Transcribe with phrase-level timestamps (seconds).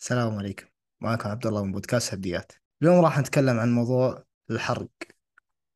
[0.00, 0.66] السلام عليكم.
[1.00, 2.52] معكم عبد الله من بودكاست هديات
[2.82, 4.88] اليوم راح نتكلم عن موضوع الحرق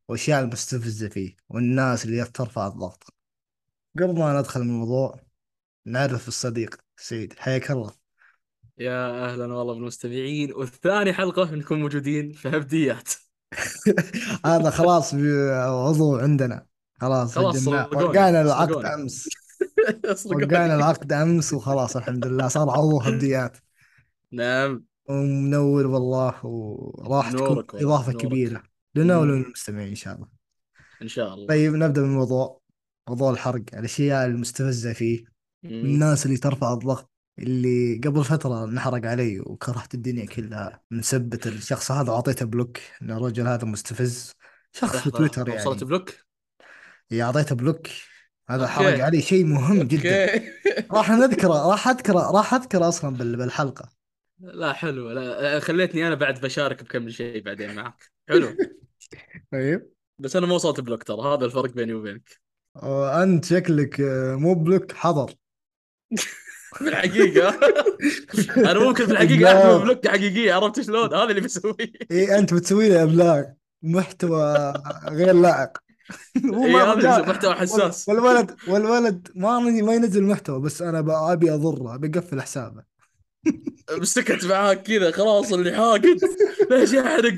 [0.09, 3.15] والأشياء المستفزة فيه والناس اللي ترفع الضغط.
[3.99, 5.21] قبل ما ندخل الموضوع
[5.87, 7.35] نعرف الصديق سعيد.
[7.39, 7.93] حياك الله.
[8.79, 10.53] يا أهلا والله بالمستمعين.
[10.53, 13.09] والثاني حلقة نكون موجودين في هبديات.
[14.47, 16.67] هذا خلاص عضو عندنا.
[17.01, 22.49] خلاص خلاص وقعنا العقد صدقوني وقعنا العقد أمس وخلاص الحمد لله.
[22.49, 23.57] صار عضو هبديات.
[24.35, 24.85] نعم.
[25.09, 28.27] ومنور والله وراح تكون نورك والله إضافة نورك.
[28.27, 28.63] كبيرة.
[28.95, 29.21] لنا مم.
[29.21, 30.29] وللمستمعين إن شاء الله.
[31.03, 31.47] إن شاء الله.
[31.47, 32.61] طيب نبدأ بالموضوع
[33.09, 35.25] موضوع الحرق الأشياء المستفزة فيه
[35.63, 35.71] مم.
[35.73, 41.91] والناس اللي ترفع الضغط اللي قبل فترة انحرق علي وكرهت الدنيا كلها من سبة الشخص
[41.91, 44.33] هذا وأعطيته block إن الرجل هذا مستفز.
[44.73, 46.11] شخص في تويتر لحظه وصلت يعني block؟
[47.13, 47.87] إيه، أعطيته block.
[48.49, 50.35] هذا حرق أوكي علي شيء مهم جدا.
[50.35, 50.51] أوكي
[50.91, 53.89] راح نذكره راح أذكره راح أذكره أصلا بال- بالحلقة.
[54.53, 55.11] لا حلو.
[55.11, 58.11] لا خليتني أنا بعد بشارك بكم شيء بعدين معك.
[58.29, 58.49] حلو.
[59.53, 59.91] طيب.
[60.19, 62.41] بس أنا ما وصلت block ترى هذا الفرق بيني وبينك.
[62.75, 65.35] وأنت شكلك آه، مو block حظر.
[66.75, 67.59] في الحقيقة
[68.71, 70.53] أنا ممكن في الحقيقة احمل block حقيقية.
[70.55, 71.93] عرفت شلون؟ هذا اللي بسويه.
[72.11, 73.45] إيه أنت بتسوي لي إبلاغ.
[73.83, 74.73] محتوى
[75.09, 75.79] غير لائق.
[76.55, 78.09] هو إي هذا محتوى حساس.
[78.09, 82.94] والولد والولد ما ما ينزل محتوى بس أنا أبي أضره أبي أقفل حسابه.
[83.91, 86.21] مسكت معاك كذا خلاص اللي حاقد
[86.71, 87.35] ليش يحرق.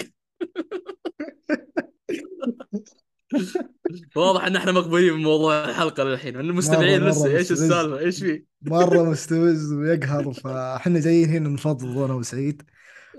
[4.16, 9.72] واضح إن إحنا مقبولين بموضوع الحلقة للحين المستمعين لسه إيش السالفة؟ إيش في؟ مرة مستفز
[9.72, 12.62] ويقهر فإحنا جايين هنا نفضل أنا وسعيد.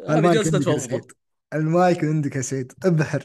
[0.09, 1.07] المايك عندك
[1.53, 2.73] المايك عندك يا سعيد.
[2.85, 3.23] ابحر.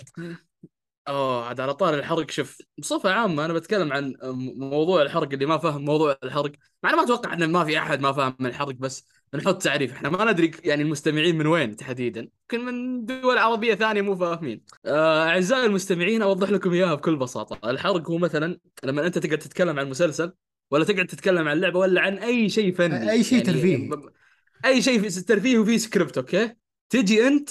[1.08, 4.14] آه عاد على طار الحرق شوف بصفة عامة أنا بتكلم عن
[4.56, 6.52] موضوع الحرق اللي ما فاهم موضوع الحرق.
[6.82, 9.92] مع إنه ما أتوقع إن ما في أحد ما فاهم الحرق بس نحط تعريف.
[9.92, 12.20] إحنا ما ندري يعني المستمعين من وين تحديدا.
[12.20, 14.62] يمكن من دول عربية ثانية مو فاهمين.
[14.86, 17.70] آه، أعزائي المستمعين أوضح لكم إياها بكل بساطة.
[17.70, 20.32] الحرق هو مثلا لما أنت تقعد تتكلم عن مسلسل
[20.70, 23.10] ولا تقعد تتكلم عن لعبة ولا عن أي شيء فني.
[23.10, 24.12] أي شيء يعني ترفيهي ب-
[24.64, 26.54] أي شيء في ترفيه وفيه script okay؟
[26.90, 27.50] تجي أنت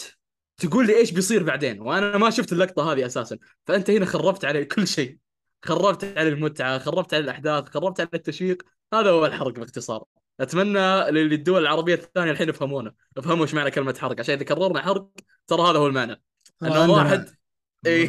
[0.57, 1.81] تقول لي إيش بيصير بعدين.
[1.81, 3.37] وأنا ما شفت اللقطة هذه أساسا.
[3.67, 5.17] فأنت هنا خربت علي كل شيء.
[5.65, 8.63] خربت على المتعة خربت على الأحداث خربت على التشويق.
[8.93, 10.03] هذا هو الحرق باختصار.
[10.39, 12.91] أتمنى للدول العربية الثانية الحين يفهمونه.
[13.17, 14.19] يفهموا إيش معنى كلمة حرق.
[14.19, 15.09] عشان إذا كررنا حرق
[15.47, 16.21] ترى هذا هو المعنى.
[16.59, 17.29] ترى إنه واحد
[17.85, 18.07] عندنا اي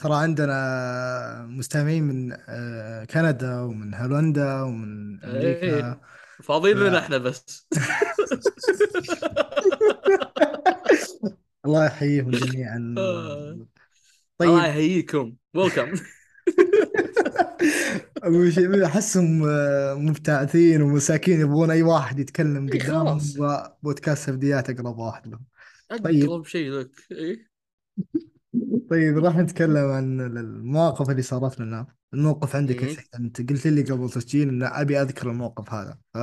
[0.00, 6.00] ترى عندنا مستمعين من آه، كندا ومن هولندا ومن اي أمريكا.
[6.42, 7.68] فاضيين لنا إحنا بس.
[11.66, 12.76] الله يحييهم جميعا.
[12.76, 13.66] الله
[14.38, 14.58] طيب.
[14.58, 15.34] يحييكم.
[15.54, 15.94] ويلكم
[18.84, 23.20] أحسهم آه، مبتعثين ومساكين يبغون أي واحد يتكلم اي قدامهم
[23.82, 25.44] بودكاست بديات أقرب واحد لهم
[26.04, 26.24] طيب.
[26.24, 27.46] أقرب شيء لك اي
[28.90, 31.86] طيب راح نتكلم عن المواقف اللي صارت لنا.
[32.14, 32.80] الموقف عندك.
[32.80, 35.98] سعيد أنت قلت لي قبل تسجيل إن أبي أذكر الموقف هذا.
[36.14, 36.18] ف...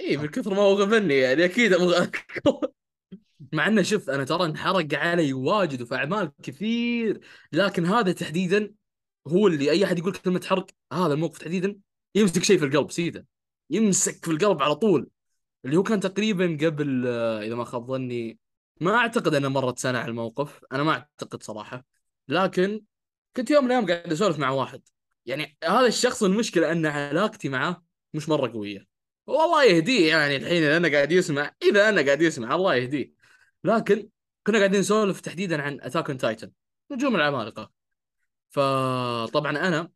[0.00, 2.40] اي من كثر ما هو غبني يعني أكيد أبغى أذكر.
[3.52, 7.20] مع إنه شوف أنا ترى انحرق علي واجد وفي أعمال كثير
[7.52, 8.74] لكن هذا تحديدا
[9.28, 11.76] هو اللي أي أحد يقول كلمة حرق هذا الموقف تحديدا
[12.14, 13.26] يمسك شيء في القلب سيده.
[13.70, 15.10] يمسك في القلب على طول.
[15.64, 18.38] اللي هو كان تقريبا قبل آه، إذا ما خاب ظني
[18.80, 21.84] ما أعتقد أنه مرت سنة على الموقف أنا ما أعتقد صراحة.
[22.28, 22.82] لكن
[23.36, 24.82] كنت يوم من الأيام قاعد أسولف مع واحد.
[25.26, 27.84] يعني هذا الشخص المشكلة أن علاقتي معه
[28.14, 28.86] مش مرة قوية.
[29.26, 33.12] والله يهديه يعني الحين إذا أنا قاعد يسمع إذا أنا قاعد يسمع الله يهديه.
[33.64, 34.08] لكن
[34.46, 36.50] كنا قاعدين نسولف تحديدا عن Attack on Titan
[36.90, 37.70] هجوم العمالقة.
[38.54, 39.90] فطبعا أنا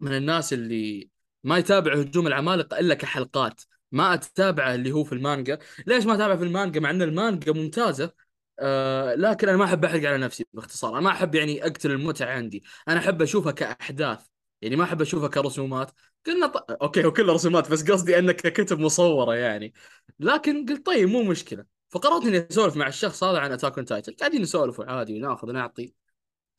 [0.00, 1.10] من الناس اللي
[1.44, 3.62] ما يتابع هجوم العمالقة إلا كحلقات.
[3.92, 5.58] ما أتابعه اللي هو في المانجا.
[5.86, 8.12] ليش ما أتابعه في المانجا؟ مع إن المانجا ممتازة
[8.60, 10.92] آه لكن أنا ما أحب أحرق على نفسي باختصار.
[10.92, 12.64] أنا ما أحب يعني أقتل المتعة عندي.
[12.88, 14.26] أنا أحب أشوفها كأحداث.
[14.62, 15.90] يعني ما أحب أشوفها كرسومات.
[16.26, 16.70] قلنا ط...
[16.82, 19.72] okay هو رسومات بس قصدي أنك ككتب مصورة يعني.
[20.20, 21.64] لكن قلت طيب مو مشكلة.
[21.90, 25.94] فقررت إني أسولف مع الشخص هذا عن Attack on Titan قاعدين نسولف عادي وناخذ ونعطي.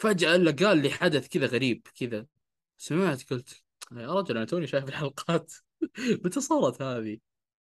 [0.03, 2.25] فجأة إلا قال لي حدث كذا غريب كذا.
[2.77, 5.53] سمعت قلت يا رجل أنا توني شايف الحلقات.
[6.25, 7.17] متى صارت هذه؟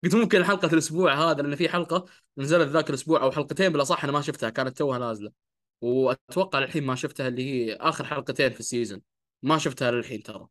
[0.04, 2.06] قلت ممكن حلقة الأسبوع هذا لأن في حلقة
[2.38, 5.32] نزلت ذاك الأسبوع أو حلقتين بالأصح أنا ما شفتها كانت توها نازلة.
[5.82, 9.02] وأتوقع الحين ما شفتها اللي هي آخر حلقتين في السيزون
[9.44, 10.48] ما شفتها للحين ترى.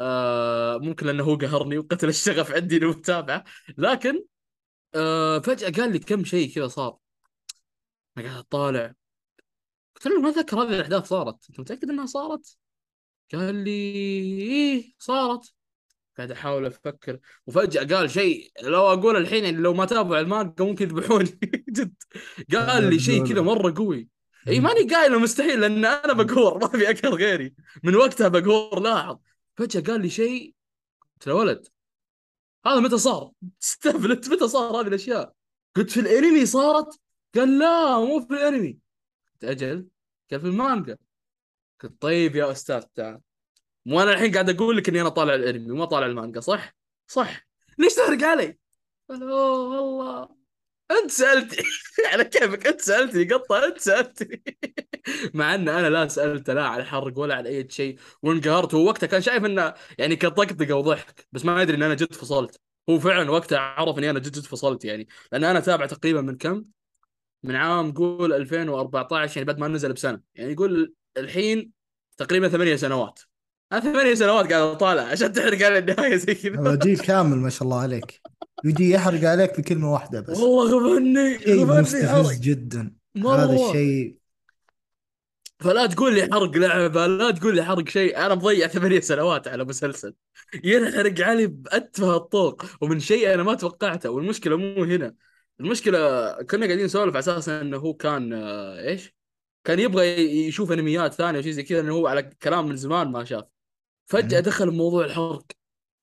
[0.00, 3.44] آه ممكن لأنه هو قهرني وقتل الشغف عندي للمتابعه
[3.78, 4.24] لكن
[4.94, 6.98] آه فجأة قال لي كم شيء كذا صار.
[8.18, 8.94] أنا قاعد أطالع.
[10.00, 11.46] قلت له ما أتذكر هذه الأحداث صارت.
[11.50, 12.56] أنت متأكد إنها صارت؟
[13.32, 15.52] قال لي إيه صارت.
[16.16, 20.84] قاعد أحاول أفكر وفجأة قال شيء لو أقول الحين يعني لو ما تابعوا المانجا ممكن
[20.84, 21.38] يذبحوني
[21.68, 21.94] جد.
[22.52, 24.08] قال لي شيء كذا مرة قوي.
[24.48, 27.54] إي ماني قايله مستحيل لأن أنا بقور ما في أكثر غيري.
[27.84, 29.18] من وقتها بقور لاحظ.
[29.56, 30.54] فجأة قال لي شيء
[31.14, 31.66] قلت له ولد
[32.66, 33.30] هذا متى صار؟
[33.62, 35.32] استفلت متى صار هذه الأشياء؟
[35.76, 37.00] قلت في الأنمي صارت؟
[37.34, 38.78] قال لا مو في الأنمي.
[39.42, 39.86] قلت أجل
[40.30, 40.96] قال في المانجا.
[41.80, 43.20] قلت طيب يا أستاذ تعال
[43.86, 46.74] مو أنا الحين قاعد أقول لك إني أنا طالع الأنمي وما طالع المانجا صح؟
[47.06, 47.46] صح.
[47.78, 48.58] ليش تحرق علي؟
[49.10, 50.28] قال أوه والله.
[50.90, 51.64] أنت سألتني.
[52.12, 54.42] على كيفك؟ أنت سألتني قطة أنت سألتني.
[55.34, 58.74] مع إن أنا لا سالته لا على حرق ولا على أي شيء وانقهرت.
[58.74, 62.60] هو وقتها كان شايف إنه يعني كطقطقه وضحك بس ما يدري إن أنا جد فصلت.
[62.90, 65.08] هو فعلا وقتها عرف إني أنا جد جد فصلت يعني.
[65.32, 66.64] لأن أنا تابع تقريبا من كم؟
[67.42, 70.20] من عام قول 2014 يعني بعد ما نزل بسنة.
[70.34, 71.70] يعني يقول الحين
[72.16, 73.20] تقريبا ثمانية سنوات.
[73.72, 76.74] أنا ثمانية سنوات قاعد أطالع عشان تحرق على النهاية زي كذا.
[76.74, 78.20] جيل كامل ما شاء الله عليك.
[78.64, 80.38] يجي يحرق عليك بكلمة واحدة بس.
[80.38, 82.92] والله غبني غبني مستفز جدا.
[83.14, 83.36] مرة.
[83.36, 84.16] هذا الشيء.
[85.60, 88.26] فلا تقول لي حرق لعبه لا تقول لي حرق شيء.
[88.26, 90.14] أنا مضيع ثمانية سنوات على مسلسل.
[90.64, 95.14] ينحرق علي بأتفه الطرق ومن شيء أنا ما توقعته والمشكلة مو هنا.
[95.60, 99.14] المشكلة كنا قاعدين نسولف على أساس إنه هو كان آه، إيش؟
[99.64, 100.06] كان يبغى
[100.48, 103.44] يشوف أنميات ثانية وشيء زي كذا إنه هو على كلام من زمان ما شاف.
[104.06, 104.40] فجأة.
[104.40, 105.44] دخل بموضوع الحرق.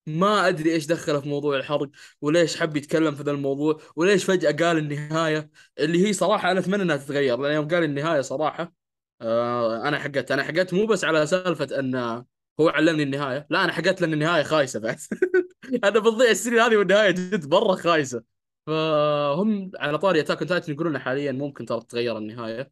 [0.07, 1.89] ما أدري إيش دخله في موضوع الحرق
[2.21, 5.49] وليش حب يتكلم في ذا الموضوع وليش فجأة قال النهاية
[5.79, 8.73] اللي هي صراحة أنا أتمنى إنها تتغير لأن يوم قال النهاية صراحة
[9.21, 11.95] آه أنا حقت أنا حقت مو بس على سالفة إن
[12.59, 14.79] هو علمني النهاية لا أنا حقت لأن النهاية خايسة.
[14.79, 14.97] بعد
[15.83, 18.36] أنا بتضيع السنين هذه والنهاية جد مرة خايسة.
[18.67, 22.71] فهم على طاري Attack on Titan يقولون حاليا ممكن ترى تتغير النهاية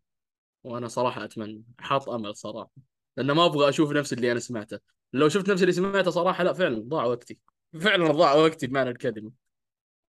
[0.64, 2.72] وأنا صراحة أتمنى حاط أمل صراحة
[3.18, 4.80] لأن ما أبغى أشوف نفس اللي أنا سمعته.
[5.14, 7.40] لو شفت نفس اللي سمعته صراحة لا فعلا ضاع وقتي.
[7.80, 9.32] فعلا ضاع وقتي بمعنى الكلمة.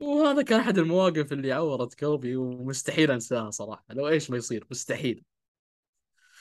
[0.00, 3.84] وهذا كان أحد المواقف اللي عورت قلبي ومستحيل أنساها صراحة.
[3.90, 5.24] لو إيش ما يصير مستحيل.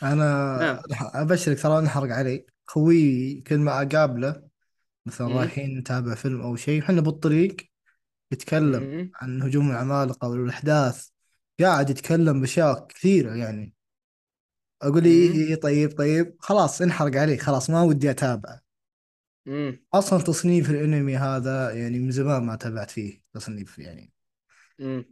[0.03, 0.79] أنا نعم.
[1.13, 2.45] أبشرك ترى أنحرق علي.
[2.67, 4.43] خوي كل ما أقابله
[5.05, 5.27] مثلا.
[5.27, 7.72] رايحين نتابع فيلم أو شيء إحنا بالطريق
[8.33, 9.11] يتكلم.
[9.15, 11.07] عن هجوم العمالقة والأحداث
[11.59, 13.73] قاعد يتكلم بأشياء كثيرة يعني
[14.83, 15.05] مم.
[15.05, 18.59] إي طيب طيب خلاص انحرق علي خلاص ما ودي اتابع
[19.45, 19.79] مم.
[19.93, 24.13] أصلا تصنيف الأنمي هذا يعني من زمان ما تابعت فيه تصنيف يعني.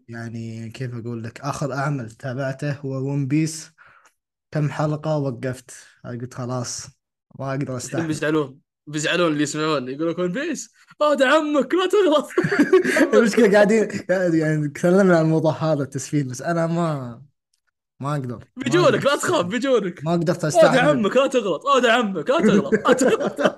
[0.08, 3.72] يعني كيف أقول لك آخر عمل تابعته هو ون بيس
[4.52, 5.72] كم حلقة وقفت
[6.06, 6.88] قلت خلاص
[7.40, 12.30] ما استحمل بيزعلون بيزعلون اللي يسمعون يقولون One Piece هذا عمك لا تغلط.
[13.14, 13.88] المشكلة قاعدين
[14.34, 17.22] يعني تكلمنا عن الموضوع هذا التسفيل بس أنا ما
[18.00, 18.46] ما أقدر.
[18.58, 20.04] بيجونك لا تخاف بيجونك.
[20.06, 21.66] ما قدرت هذا استحمل عمك لا تغلط.
[21.66, 22.74] هذا عمك لا تغلط.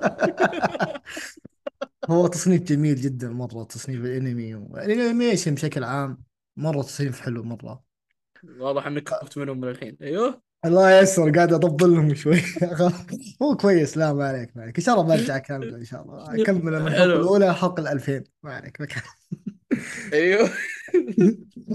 [2.10, 6.24] هو تصنيف جميل جدا مرة تصنيف الأنمي وال animation بشكل عام
[6.58, 7.84] مرة تصنيف حلو مرة.
[8.58, 9.98] واضح إنك خفت منهم من الحين.
[10.02, 10.42] أيوه.
[10.65, 12.42] الله ييسر قاعد اطبل لهم شوي.
[13.42, 14.77] هو كويس لا ما عليك ما عليك.
[14.77, 16.24] إن شاء الله برجع أكمل إن شاء الله.
[16.42, 17.15] أكمل من الحلقة حلو.
[17.15, 18.88] الأولى الحلقة ال 2000 ما عليك ما.
[20.13, 20.50] أيوه.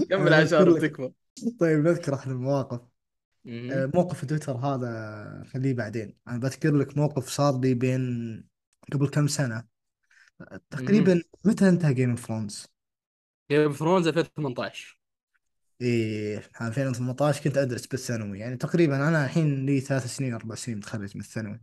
[0.09, 0.79] كمل أنا عشان.
[0.79, 1.11] تكفى
[1.59, 2.79] طيب نذكر أحد المواقف.
[3.47, 6.15] آه، موقف تويتر هذا خليه بعدين.
[6.27, 8.43] أنا بذكر لك موقف صار لي بين
[8.93, 9.63] قبل كم سنة.
[10.69, 12.67] تقريبا متى انتهى Game of Thrones؟
[13.51, 14.98] Game of Thrones 2018
[15.81, 18.39] إيه 2018 كنت أدرس بالثانوي.
[18.39, 21.61] يعني تقريبا أنا الحين لي ثلاث سنين أربع سنين متخرج من الثانوي.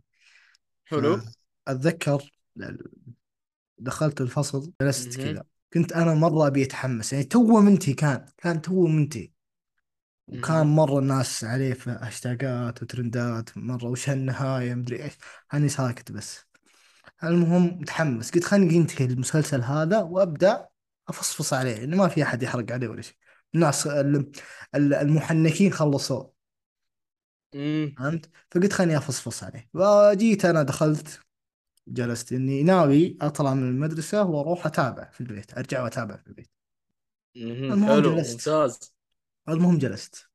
[0.85, 1.21] حلو.
[1.67, 2.31] اتذكر
[3.79, 5.33] دخلت الفصل جلست مهم.
[5.33, 5.43] كذا.
[5.73, 7.13] كنت أنا مرة أبي أتحمس.
[7.13, 9.31] يعني تو منتهي كان كان تو منتهي.
[10.27, 10.67] وكان.
[10.67, 15.13] مرة الناس عليه في هاشتاجات وترندات مرة وش هالنهاية مدري إيش.
[15.53, 16.39] اني ساكت بس.
[17.23, 18.31] المهم متحمس.
[18.31, 20.67] قلت خليني ينتهي المسلسل هذا وأبدأ
[21.07, 23.15] أفصفص عليه لأنه ما في أحد يحرق عليه ولا شيء.
[23.55, 24.31] الناس ال-
[24.75, 26.23] ال- المحنكين خلصوا.
[27.55, 27.95] مم.
[27.97, 29.69] فهمت؟ فقلت خليني أفصفص عليه.
[29.73, 31.19] وجيت أنا دخلت
[31.87, 36.49] جلست إني ناوي أطلع من المدرسة وأروح أتابع في البيت أرجع وأتابع في البيت.
[37.35, 37.73] مهم.
[37.73, 38.31] المهم حلو جلست.
[38.49, 38.93] ممتاز.
[39.49, 40.29] المهم جلست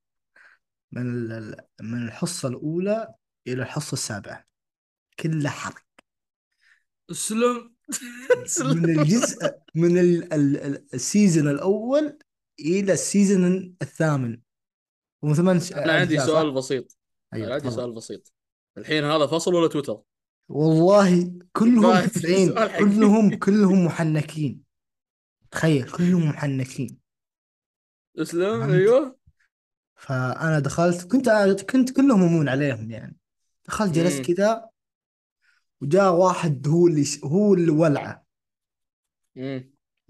[0.92, 3.14] من ال- من الحصة الأولى
[3.46, 4.44] إلى الحصة السابعة.
[5.20, 5.84] كله حرق.
[7.10, 7.72] اسلم
[8.76, 12.18] من الجزء من ال- ال- ال- ال season الأول
[12.60, 14.40] إلى ال season الثامن.
[15.34, 16.96] ثمان ش- أنا عندي سؤال صح؟ بسيط.
[17.34, 18.32] أيوه عندي سؤال بسيط.
[18.78, 20.02] الحين هذا فصل ولا تويتر؟
[20.48, 22.48] والله كلهم ما تسعين.
[22.48, 24.62] سؤال حقي كلهم كلهم محنكين.
[25.50, 26.98] تخيل كلهم محنكين.
[28.18, 29.18] اسلم فهمت؟ أيوه.
[29.96, 31.30] فأنا دخلت كنت
[31.70, 33.16] كنت كلهم امون عليهم يعني.
[33.66, 34.20] دخلت جلست.
[34.20, 34.68] كذا
[35.80, 38.26] وجاء واحد هو اللي هو اللي ولعه.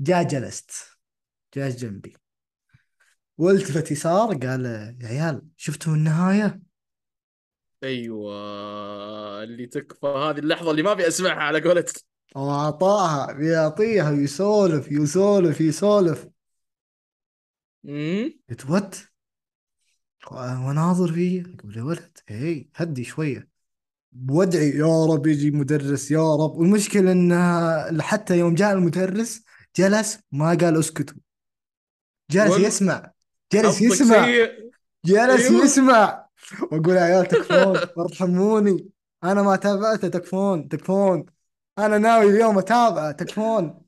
[0.00, 0.70] جاء جلست
[1.54, 2.16] جلس جنبي.
[3.42, 4.64] والتفت يسار قال
[5.00, 6.60] يا عيال شفتوا النهاية؟
[7.82, 10.06] أيوه اللي تكفى.
[10.06, 12.02] هذه اللحظة اللي ما أبي أسمعها على قولتك.
[12.36, 16.28] وأعطاها بيعطيها يسولف يسولف يسولف.
[17.88, 18.96] امم قلت what
[20.66, 21.42] وناظر فيه.
[21.58, 23.48] أقول يا ولد هي هدي شوية.
[24.12, 26.50] بودعي يا رب يجي مدرس يا رب.
[26.56, 29.42] والمشكلة إن حتى يوم جاء المدرس
[29.76, 31.16] جلس ما قال اسكتوا.
[32.30, 33.11] جلس وال- يسمع.
[33.52, 34.26] جلس يسمع.
[35.04, 35.64] جلس أيوه.
[35.64, 36.26] يسمع.
[36.62, 38.88] وأقول يا عيال تكفون ارحموني
[39.24, 40.08] أنا ما تابعته.
[40.08, 41.26] تكفون تكفون.
[41.78, 43.12] أنا ناوي اليوم أتابعه.
[43.12, 43.82] تكفون.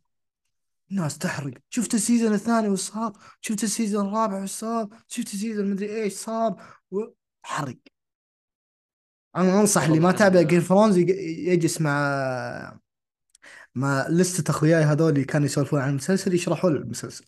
[0.90, 1.54] الناس تحرق.
[1.70, 5.70] شفت ال season الثاني وش صار شفت ال season الرابع وش صار شفت ال season
[5.70, 6.98] مدري إيش صار؟ و...
[7.42, 7.76] حرق.
[9.36, 12.78] أنا أنصح اللي ما تابع Game Thrones يجلس مع
[13.74, 17.24] مع لستة أخوياي هذول اللي كانوا يسولفون عن المسلسل يشرحوا له المسلسل.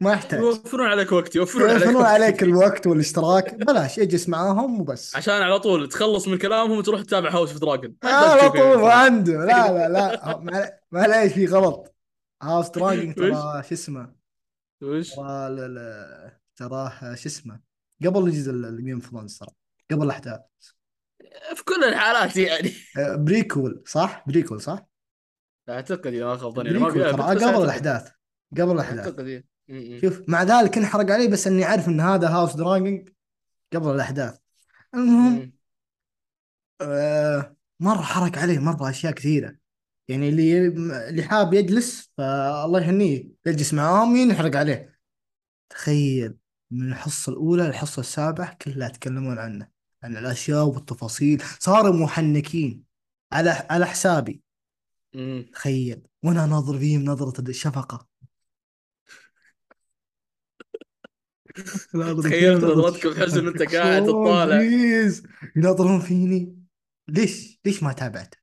[0.00, 0.40] ما يحتاج.
[0.40, 3.54] يوفرون عليك وقت يوفرون عليك يوفرون عليك الوقت والاشتراك.
[3.54, 5.16] بلاش اجلس معاهم وبس.
[5.16, 9.72] عشان على طول تخلص من كلامهم وتروح تتابع House of Dragon على طول عنده لا
[9.72, 11.94] لا لا ما- معليش في غلط.
[12.42, 13.30] هاوس دراجون؟ ترى
[13.62, 14.12] شو اسمه؟
[14.82, 15.10] وش؟
[16.56, 17.60] تراه شو اسمه؟
[18.06, 18.52] قبل الجزء
[18.94, 19.48] اوف ثرونز ترى.
[19.90, 20.40] قبل الاحداث
[21.54, 22.72] في كل الحالات يعني.
[22.96, 24.86] بريكول صح؟ بريكول صح؟
[25.68, 27.62] أعتقد اذا ما خاب ظني أنا ما بس قبل.
[27.64, 28.08] الأحداث.
[28.58, 29.06] قبل الأحداث.
[29.06, 29.55] أعتقد إيه.
[30.00, 33.04] شوف مع ذلك انحرق علي بس إني عارف إن هذا هاوس دراجون
[33.72, 34.38] قبل الأحداث.
[34.94, 35.52] المهم.
[36.80, 39.56] آه مرة حرق عليه مرة أشياء كثيرة.
[40.08, 40.66] يعني اللي
[41.08, 44.98] اللي حاب يجلس فالله يهنيه يجلس معاهم ينحرق عليه.
[45.70, 46.36] تخيل
[46.70, 49.68] من الحصة الأولى للحصة السابعة كلها يتكلمون عنه
[50.02, 51.42] عن الأشياء والتفاصيل.
[51.60, 52.82] صاروا محنكين
[53.32, 54.42] على على حسابي.
[55.52, 58.06] تخيل وأنا ناظر فيهم نظرة الشفقة
[61.45, 61.45] ناظر
[62.22, 63.62] تخيلت نظرتك بحزن وانت.
[63.62, 64.62] قاعد تطالع.
[65.56, 66.56] يناظرون فيني.
[67.08, 68.38] ليش؟ ليش ما تابعته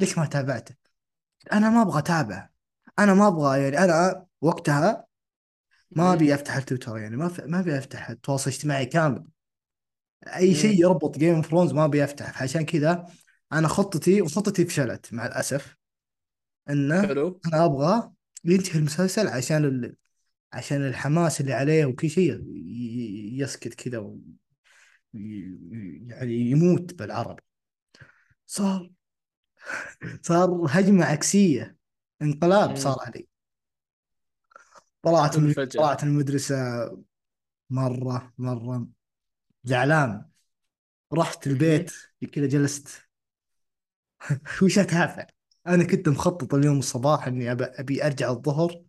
[0.00, 0.74] ليش ما تابعته
[1.52, 2.48] أنا ما أبغى أتابع.
[2.98, 5.06] أنا ما أبغى يعني أنا وقتها
[5.90, 7.40] ما أبي أفتح التويتر يعني ما ف...
[7.40, 9.24] ما أبي أفتح التواصل الاجتماعي كامل.
[10.26, 10.54] أي.
[10.54, 12.42] شيء يربط Game of Thrones ما أبي أفتح.
[12.42, 13.06] عشان كذا
[13.52, 15.76] أنا خطتي وخطتي فشلت مع الأسف.
[16.70, 17.40] إنه حلو.
[17.46, 18.10] أنا أبغى
[18.44, 19.96] ينتهي المسلسل عشان ال...
[20.54, 22.44] عشان الحماس اللي عليه وكل شيء
[23.40, 24.18] يسكت كذا و...
[25.14, 27.42] يعني يموت بالعربي
[28.46, 28.90] صار
[30.22, 31.76] صار هجمة عكسية
[32.22, 32.76] انقلاب.
[32.76, 33.28] صار علي.
[35.02, 35.52] طلعت من.
[35.52, 36.56] طلعت المدرسة
[37.70, 38.86] مرة مرة
[39.64, 40.24] زعلان.
[41.12, 41.92] رحت البيت
[42.32, 43.08] كذا جلست.
[44.62, 45.26] وش اتابع
[45.66, 48.83] أنا كنت مخطط اليوم الصباح إني أبي أرجع الظهر.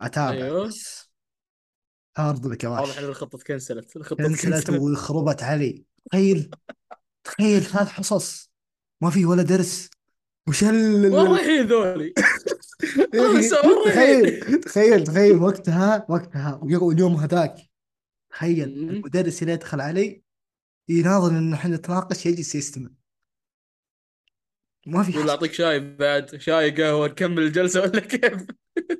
[0.00, 0.30] أتابع.
[0.30, 0.66] أيوه.
[0.66, 1.10] بس
[2.16, 5.84] هارد واضح ان الخطة تكنسلت الخطة كنسلت تكنسلت وخربت علي.
[6.10, 6.50] تخيل.
[7.24, 8.50] تخيل ثلاث حصص.
[9.00, 9.90] ما في ولا درس.
[10.48, 12.14] وش ال وين رايحين ذولي؟
[13.14, 14.60] مرة تخيل.
[14.60, 15.04] تخيل.
[15.04, 15.36] تخيل.
[15.36, 16.60] وقتها وقتها.
[16.62, 17.56] واليوم هذاك.
[18.30, 18.68] تخيل.
[18.68, 20.22] المدرس اللي يدخل علي.
[20.88, 22.90] يناظر إن إحنا نتناقش يجلس يستمع
[24.86, 26.36] ما في يقول حس أعطيك شاي بعد.
[26.36, 28.46] شاي قهوة نكمل الجلسة ولا كيف؟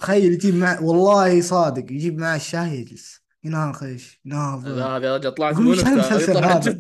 [0.01, 6.31] تخيل يجيب مع والله صادق يجيب معه الشاي يجلس يناقش يناظر هذه رجع طلعت هالمسلسل
[6.31, 6.79] يطلع هذا؟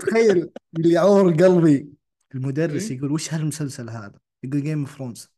[0.00, 1.88] تخيل اللي يعور قلبي
[2.34, 2.96] المدرس مم.
[2.96, 5.30] يقول وش هالمسلسل هذا؟ يقول Game of Thrones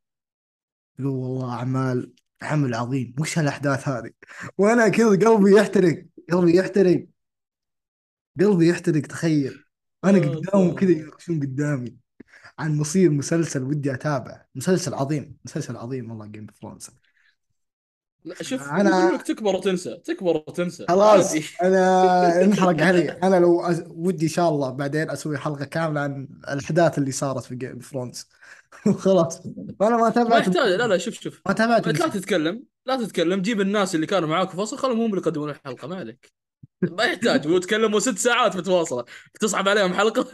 [0.99, 4.11] يقول والله أعمال عمل عظيم وش هالأحداث هذه؟
[4.59, 7.07] وأنا كذا قلبي يحترق قلبي يحترق
[8.41, 9.65] قلبي يحترق تخيل
[10.05, 11.03] أنا آه، قدامهم كذا طبعاً.
[11.03, 11.97] يناقشون قدامي
[12.59, 15.37] عن مصير مسلسل ودي اتابعه مسلسل عظيم.
[15.45, 16.91] مسلسل عظيم والله جيم اوف ثرونز
[18.25, 20.01] لا شوف لك تكبر وتنسى.
[20.05, 20.87] تكبر وتنسى.
[20.89, 23.85] خلاص أنا انحرق علي أنا لو أز...
[23.89, 27.91] ودي إن شاء الله بعدين أسوي حلقة كاملة عن الأحداث اللي صارت في Game of
[27.91, 28.29] Thrones
[28.99, 29.47] خلاص.
[29.83, 30.69] أنا ما ما تابعت يحتاج.
[30.69, 31.43] لا لا شوف شوف.
[31.47, 32.09] ما تابعت لا.
[32.09, 32.63] تتكلم.
[32.87, 33.43] لا تتكلم.
[33.43, 35.89] جيب الناس اللي كانوا معاك في فصل خلهم هم اللي يقدمون الحلقة.
[35.89, 36.33] ما عليك.
[36.83, 37.49] ما يحتاج.
[37.49, 39.05] وتكلموا ست ساعات متواصلة.
[39.35, 40.27] بتصعب عليهم حلقة.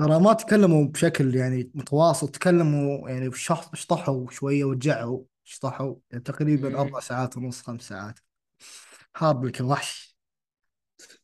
[0.00, 6.68] ترى ما تكلموا بشكل يعني متواصل تكلموا يعني بشخص شطحوا شوية ورجعوا شطحوا يعني تقريبا
[6.68, 6.76] مم.
[6.76, 8.18] أربع ساعات ونص خمس ساعات
[9.16, 10.16] هارد لك الوحش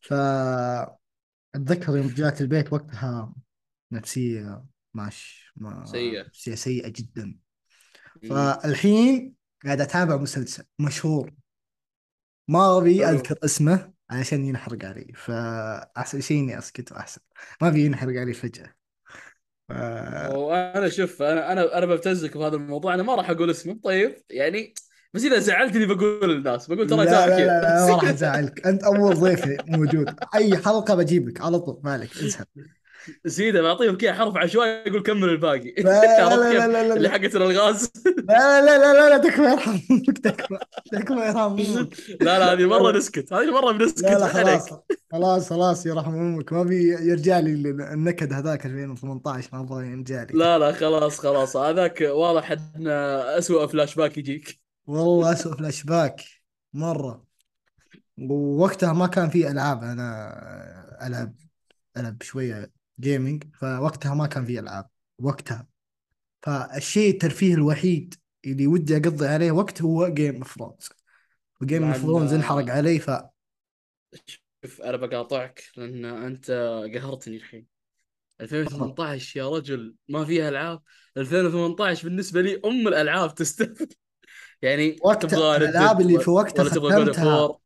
[0.01, 0.13] ف
[1.55, 3.35] أتذكر يوم رجعت البيت وقتها
[3.93, 4.65] نفسية
[4.95, 6.23] ماش ما سيئة.
[6.27, 7.37] نفسية سيئة جدا
[8.31, 11.33] فالحين قاعد أتابع مسلسل مشهور
[12.49, 13.17] ما أبي حلو.
[13.17, 17.21] أذكر اسمه عشان ينحرق علي فاحسن شيء اني أسكت أحسن.
[17.63, 18.75] ما ابي ينحرق علي فجأة.
[19.69, 19.73] ف-
[20.23, 22.95] وأنا شوف أنا أنا أنا ببتزك بهذا الموضوع.
[22.95, 24.75] أنا ما راح أقول اسمه طيب يعني
[25.15, 26.67] بس إذا زعلتني بقول للناس.
[26.71, 28.67] بقول لا ترى لا لا, كذا لا ما راح أزعلك.
[28.67, 30.15] أنت أول ضيف موجود.
[30.35, 31.81] أي حلقة بجيبك على طول.
[31.85, 32.47] مالك اسهل
[33.27, 37.93] سيده بعطيهم كذا حرف عشوائي يقول كمل الباقي لا لا لا لا اللي حقت الالغاز
[38.29, 40.59] لا لا لا لا لا تكفى يرحم أمك تكفى
[40.93, 41.57] تكفى يرحم
[42.21, 44.71] لا لا هذه مره نسكت هذه مره بنسكت لا خلاص
[45.13, 47.51] خلاص خلاص يرحم أمك ما بي يرجع لي
[47.93, 52.89] النكد هذاك 2018 ما أبغى يرجع لي لا لا خلاص خلاص هذاك واضح ان
[53.39, 56.23] اسوء فلاش باك يجيك والله اسوء فلاش باك
[56.75, 57.27] مره
[58.19, 61.35] ووقتها ما كان في العاب أنا العب
[61.97, 64.89] العب شوية gaming فوقتها ما كان في ألعاب
[65.19, 65.67] وقتها.
[66.43, 70.89] فالشيء الترفيه الوحيد اللي ودي أقضي عليه وقت هو Game of Thrones
[71.61, 73.11] و Game of Thrones انحرق ان علي ف
[74.65, 76.51] شوف أنا بقاطعك لأن أنت
[76.95, 77.67] قهرتني الحين.
[78.41, 80.83] 2018 يا رجل ما فيها ألعاب.
[81.17, 83.89] 2018 بالنسبة لي أم الألعاب تستاهل
[84.63, 87.59] يعني وقت تبغى الألعاب اللي في وقتها ختمتها.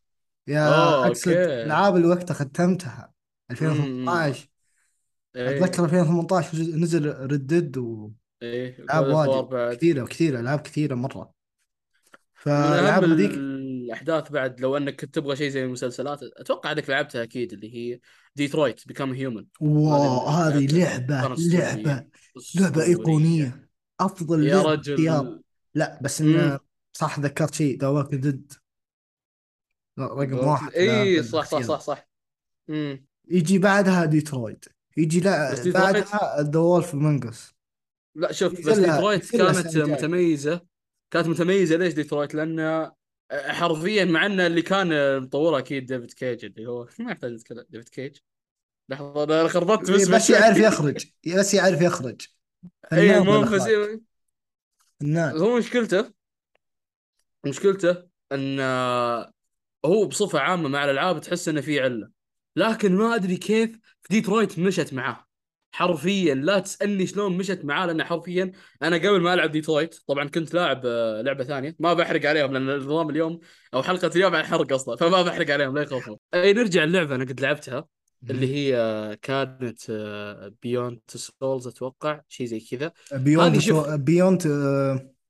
[0.46, 3.12] يا أقصد الألعاب اللي وقتها ختمتها.
[3.50, 4.48] امم 2018
[5.36, 5.64] إيه.
[5.64, 7.76] أتذكر 2018 نزل Red Dead
[8.42, 8.76] إيه.
[8.76, 9.76] God of War واجد.
[9.76, 11.32] كثيره كثيرة العاب كثيرة مرة.
[12.34, 17.52] فالالعاب هذيك الأحداث بعد لو أنك كنت تبغى شيء زي المسلسلات أتوقع إنك لعبتها أكيد
[17.52, 18.00] اللي هي
[18.36, 22.06] Detroit Become Human واو هذه لعبه لعبه
[22.54, 23.68] لعبة إيقونية.
[24.00, 25.42] أفضل يا اختيار رجل.
[25.74, 26.58] لا بس انه
[26.92, 27.80] صح ذكرت شيء.
[27.80, 28.52] The Walking Dead
[29.98, 32.08] رقم واحد اي صح صح صح صح.
[33.28, 34.64] يجي بعدها ديترويت
[35.02, 37.54] يجي بس لا بعدها The Wolf Among Us
[38.14, 40.60] لا شوف بس ديترويت كانت متميزة.
[41.10, 42.90] كانت متميزة ليش ديترويت؟ لأن
[43.32, 47.88] حرفيا مع إن اللي كان مطورها أكيد ديفيد كيج اللي هو ما يحتاج نتكلم ديفيد
[47.88, 48.16] كيج.
[48.88, 50.16] لحظة أنا خربطت إيه، باسمه.
[50.16, 51.06] بس يعرف يخرج.
[51.38, 52.20] بس يعرف يخرج.
[52.92, 53.62] اي فنان المهم بس
[55.00, 56.12] فنان هو مشكلته
[57.46, 58.60] مشكلته إن
[59.86, 62.10] هو بصفة عامة مع الألعاب تحس إنه في علة.
[62.56, 63.79] لكن ما أدري كيف
[64.10, 65.26] ديترويت مشت معاه.
[65.72, 70.54] حرفيا لا تسألني شلون مشت معاه لأن حرفيا أنا قبل ما ألعب ديترويت طبعا كنت
[70.54, 71.76] لاعب آه، لعبة ثانية.
[71.78, 73.40] ما بحرق عليهم لأن النظام اليوم
[73.74, 76.16] أو حلقة اليوم عن حرق أصلا فما بحرق عليهم لا يخافون.
[76.34, 77.88] أي نرجع اللعبه أنا قد لعبتها
[78.30, 79.80] اللي هي آه، كانت
[80.62, 82.92] Beyond Souls أتوقع شيء زي كذا.
[83.12, 84.42] Beyond Beyond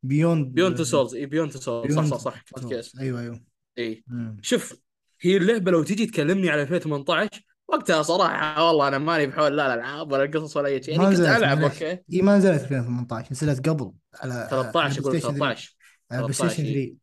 [0.03, 3.40] Beyond Beyond Souls اي Beyond Souls صح صح صح اسمه أيوه أيوه.
[3.78, 4.05] اي.
[4.42, 4.76] شوف
[5.20, 10.12] هي اللعبة لو تجي تكلمني على 2018 وقتها صراحة والله أنا ماني بحول لا الالعاب
[10.12, 11.00] ولا القصص ولا أي شيء.
[11.00, 11.90] يعني كنت ألعب okay.
[11.90, 15.76] اي ما نزلت 2018 نزلت قبل على على 13 Play أقول ستيشن 3 13
[16.11, 16.96] على PlayStation 13 3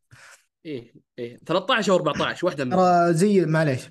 [0.66, 2.80] اي اي 13 أو 14 واحدة منهم.
[2.80, 3.82] ترى زي معليش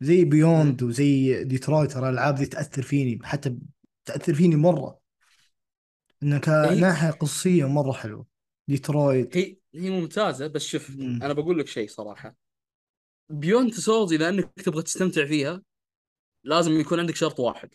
[0.00, 0.24] زي.
[0.24, 3.56] Beyond وزي ديترويت ترى الألعاب دي تأثر فيني حتى
[4.04, 4.98] تأثر فيني مرة.
[6.22, 8.26] انها كناحيه قصيه مرة حلوة.
[8.68, 10.90] ديترويت هي هي ممتازة بس شوف.
[11.00, 12.36] أنا بقول لك شيء صراحة.
[13.30, 15.62] Beyond Souls إذا إنك تبغى تستمتع فيها
[16.44, 17.68] لازم يكون عندك شرط واحد.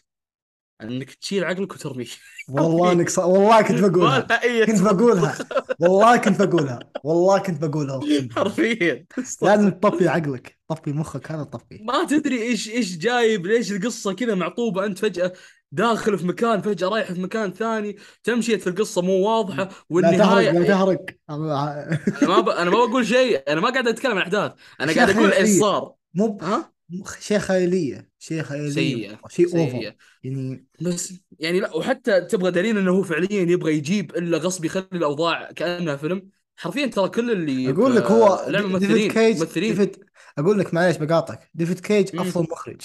[0.81, 2.05] انك تشيل عقلك وترميه.
[2.49, 3.19] والله انك ص...
[3.19, 4.19] والله كنت بقولها.
[4.65, 5.37] كنت بقولها.
[5.79, 6.79] والله كنت بقولها.
[7.03, 7.99] والله كنت بقولها.
[8.35, 9.05] حرفيا.
[9.41, 10.57] لازم تطفي عقلك.
[10.67, 11.31] طفي مخك.
[11.31, 14.85] هذا طفي ما تدري إيش إيش جايب ليش القصة كذا معطوبة.
[14.85, 15.33] أنت فجأة
[15.71, 20.51] داخل في مكان فجأة رايح في مكان ثاني تمشية في القصة مو واضحة لا والنهاية
[20.51, 21.05] لا تهرق.
[21.29, 22.49] أنا ما ب...
[22.49, 23.43] أنا ما بقول شيء.
[23.47, 24.51] أنا ما قاعد أتكلم عن أحداث.
[24.81, 25.93] أنا قاعد أقول إيش صار.
[26.13, 26.76] مو ب- ها؟
[27.19, 29.19] شيء خيالية شيء خيالية سيئة.
[29.29, 34.37] شيء اوفر يعني بس يعني لا وحتى تبغى دليل إنه هو فعليا يبغى يجيب إلا
[34.37, 36.29] غصب يخلي الأوضاع كأنها فيلم.
[36.57, 40.05] حرفيا ترى كل اللي أقول لك هو ديفيد كيج ديفيد
[40.37, 42.09] أقول لك معليش بقاطعك ديفيد كيج.
[42.19, 42.81] افضل مخرج.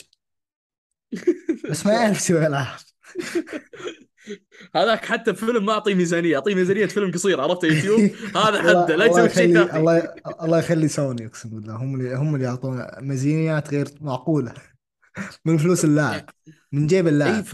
[1.70, 2.78] بس ما يعرف يسوي العاب
[4.76, 8.00] هذاك حتى بفيلم ما أعطيه ميزانية أعطيه ميزانية فيلم قصير عرفت يوتيوب؟
[8.36, 9.76] هذا حده لا يسوي شيء ثاني.
[9.76, 11.76] الله الله يخلي سوني أقسم بالله.
[11.76, 14.54] هم اللي هم اللي يعطونا ميزانيات غير معقولة.
[15.44, 16.24] من فلوس اللاعب
[16.72, 17.44] من جيب اللاعب.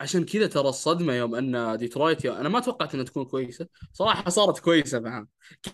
[0.00, 3.66] فعشان كذا ترى الصدمة يوم أن ديترويت يوم أنا ما توقعت إنها تكون كويسة.
[3.92, 5.26] صراحة صارت كويسة معاه.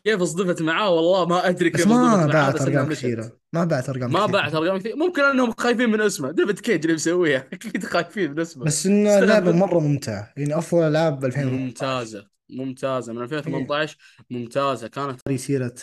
[0.04, 3.38] كيف اصدفت معاه؟ والله ما أدري بس كيف اصدفت ما باعت بس أرقام كثيرة.
[3.52, 4.32] ما باعت أرقام ما كثيرة.
[4.32, 6.30] باعت أرقام كثير ممكن أنهم خايفين من اسمه.
[6.30, 7.48] ديفيد كيج اللي مسويها.
[7.52, 8.64] أكيد خايفين من اسمه.
[8.64, 10.32] بس إنه لعبة مرة ممتعة.
[10.36, 12.26] يعني أفضل ألعاب 2018 ممتازة.
[12.50, 13.12] ممتازة.
[13.12, 13.24] من إيه.
[13.24, 13.96] 2018
[14.30, 14.88] ممتازة.
[14.88, 15.74] كانت سيرة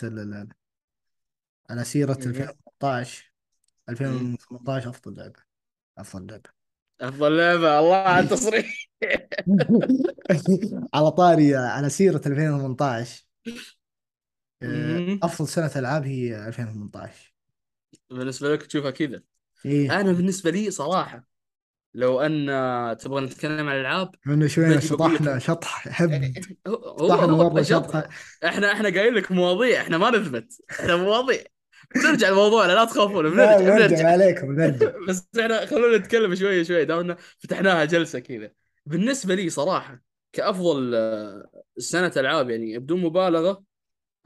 [1.70, 2.18] على سيرة مم.
[2.18, 3.32] 2018
[3.88, 3.92] مم.
[3.92, 5.40] 2018 أفضل لعبة.
[5.98, 6.63] أفضل لعبة.
[7.00, 7.78] أفضل لعبة.
[7.78, 8.88] الله على التصريح.
[10.94, 13.24] على طاري على سيرة 2018
[14.62, 15.18] آه،.
[15.22, 17.34] أفضل سنة ألعاب هي 2018
[18.10, 19.22] بالنسبة لك تشوفها كذا.
[19.66, 20.00] إيه.
[20.00, 21.26] أنا بالنسبة لي صراحة
[21.94, 22.46] لو أن
[22.96, 24.78] تبغى نتكلم عن الألعاب من لك.
[24.78, 26.32] شطحنا شطح حب.
[26.98, 28.08] شطحنا شطحه شطحة
[28.44, 30.60] إحنا إحنا قايل لك مواضيع إحنا ما نثبت.
[30.70, 31.44] إحنا مواضيع.
[31.94, 34.08] بنرجع لموضوعنا لا تخافون بنرجع نرجع بنرجع.
[34.12, 38.50] عليكم نرجع بس إحنا خلونا نتكلم شوية شوية دامنا فتحناها جلسة كذا.
[38.86, 43.62] بالنسبة لي صراحة كأفضل آه، سنة ألعاب يعني بدون مبالغة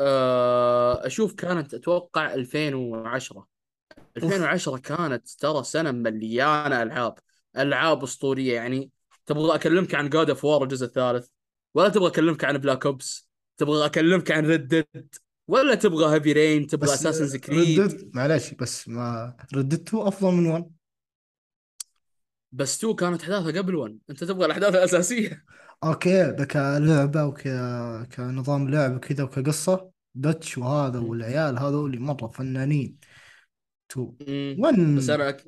[0.00, 3.46] آه، أشوف كانت أتوقع 2010 أوف.
[4.16, 7.14] 2010 كانت ترى سنة مليانة ألعاب
[7.56, 8.90] ألعاب أسطورية يعني
[9.26, 11.28] تبغى أكلمك عن God of War الجزء الثالث
[11.74, 15.14] ولا تبغى أكلمك عن Black Ops تبغى أكلمك عن Red Dead
[15.48, 19.94] ولا تبغى Heavy Rain تبغى بس Assassin's Creed Red Dead معلش بس ما Red Dead
[19.94, 20.70] أفضل من one
[22.52, 25.44] بس 2 كانت أحداثها قبل 1 أنت تبغى الأحداث الأساسية.
[25.84, 27.48] okay ده كلعبة وك
[28.16, 29.90] كنظام لعب وكذا وكقصة.
[30.14, 32.96] Dutch وهذا والعيال هذول مرة فنانين.
[33.88, 34.12] two.
[34.28, 35.44] امم بس one أنا أك...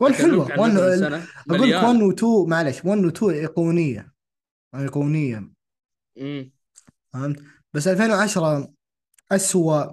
[0.00, 0.52] one أكلمك حلوة.
[0.52, 4.12] عن one مثلا سنه أقول لك one مليانه و two معلش one و two ايقونية
[4.74, 5.50] ايقونية
[6.20, 6.50] امم
[7.12, 7.42] فهمت؟
[7.74, 8.73] بس 2010
[9.34, 9.84] أسوأ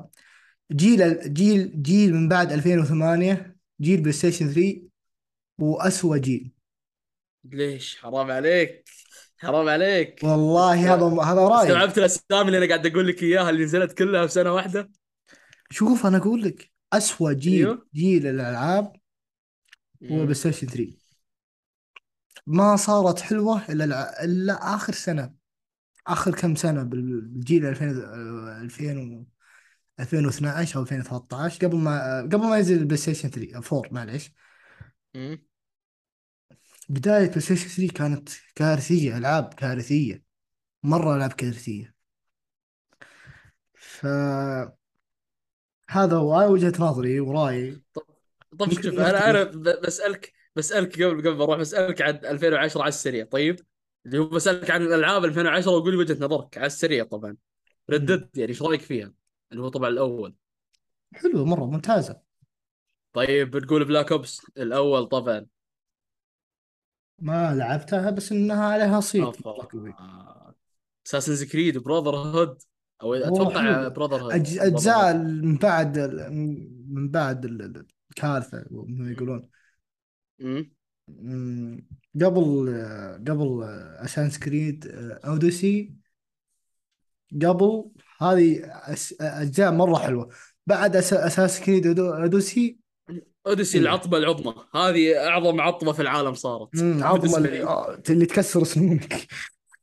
[0.71, 4.81] جيل جيل جيل من بعد 2008 جيل PlayStation 3
[5.59, 6.51] وأسوأ جيل.
[7.43, 8.89] ليش؟ حرام عليك.
[9.37, 10.19] حرام عليك.
[10.23, 10.93] والله.
[10.93, 11.63] هذا هذا رأيي.
[11.67, 14.91] استوعبت الأسامي اللي أنا قاعد أقول لك إياها اللي نزلت كلها في سنة واحدة؟
[15.71, 17.87] شوف أنا أقول لك أسوأ جيل أيوه.
[17.95, 18.95] جيل الألعاب
[20.03, 20.93] هو PlayStation 3
[22.47, 25.33] ما صارت حلوة إلا الع- إلا آخر سنة.
[26.07, 29.25] آخر كم سنة بالجيل 2000 آه، 2000 و
[29.99, 34.31] 2012 أو 2013 قبل ما قبل ما ينزل ال PlayStation 3 4 معليش
[36.89, 40.23] بداية PlayStation 3 كانت كارثية ألعاب كارثية
[40.83, 41.95] مرة ألعاب كارثية.
[43.75, 44.75] فهذا
[45.95, 47.81] هو وجهة نظري ورأيي.
[47.93, 48.03] طب
[48.59, 52.81] طب شوف أنا أنا نختلف ب- بسالك بسألك قبل قبل ما أروح بسألك عن 2010
[52.81, 53.59] على السريع طيب؟
[54.05, 57.37] اللي هو بسألك عن الألعاب 2010 وقول وجهة نظرك على السريع طبعا.
[57.89, 59.13] Red Dead يعني إيش رأيك فيها؟
[59.51, 60.35] اللي هو طبعا الأول.
[61.13, 62.21] حلوة مرة ممتازة.
[63.13, 65.45] طيب بتقول Black Ops الأول طبعا.
[67.19, 69.35] ما لعبتها بس إنها عليها صيت.
[71.07, 72.61] Assassin's Creed Brotherhood
[73.01, 74.57] أو أتوقع Brotherhood أج...
[74.57, 75.99] أجزاء من بعد
[76.87, 79.49] من بعد ال- ال- الكارثة مثل ما يقولون.
[81.07, 81.87] مم.
[82.15, 82.67] قبل
[83.27, 83.63] قبل
[84.03, 84.87] Assassin's Creed
[85.25, 85.93] Odyssey
[87.45, 87.85] قبل
[88.21, 90.29] هذه أس- أجزاء مرة حلوة.
[90.67, 90.95] بعد.
[90.95, 92.77] Assassin's Creed Odyssey
[93.47, 94.55] Odyssey سيئه العطبة العظمى.
[94.75, 96.69] هذه أعظم عطبة في العالم صارت.
[96.77, 97.63] عظمه اللي, لي.
[97.63, 99.27] آه، اللي تكسر سنونك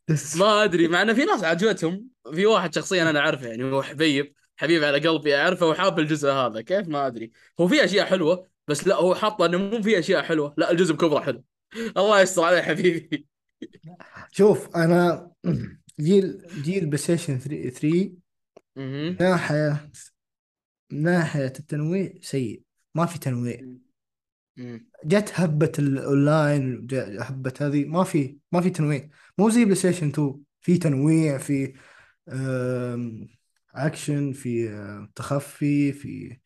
[0.08, 0.36] بس.
[0.36, 4.34] ما أدري مع إن في ناس عجبتهم في واحد شخصيا أنا أعرفه يعني هو حبيب
[4.56, 6.60] حبيب على قلبي أعرفه وحاب الجزء هذا.
[6.60, 7.30] كيف؟ ما أدري.
[7.60, 10.54] هو في أشياء حلوة بس لا هو حاط انه مو في أشياء حلوة.
[10.56, 11.44] لا الجزء بكبره حلو.
[11.96, 13.26] الله يستر عليه حبيبي.
[14.30, 15.30] شوف أنا
[16.00, 18.12] جيل جيل PlayStation 3 3
[18.76, 19.90] من أها ناحية
[20.92, 22.62] من ناحية التنويع سيء.
[22.94, 23.60] ما في تنويع.
[25.04, 26.88] جت هبة الاونلاين
[27.20, 29.08] هبة هذه ما في ما في تنويع.
[29.38, 31.74] مو زي PlayStation 2 في تنويع في
[33.74, 34.68] اكشن في
[35.14, 36.38] تخفي في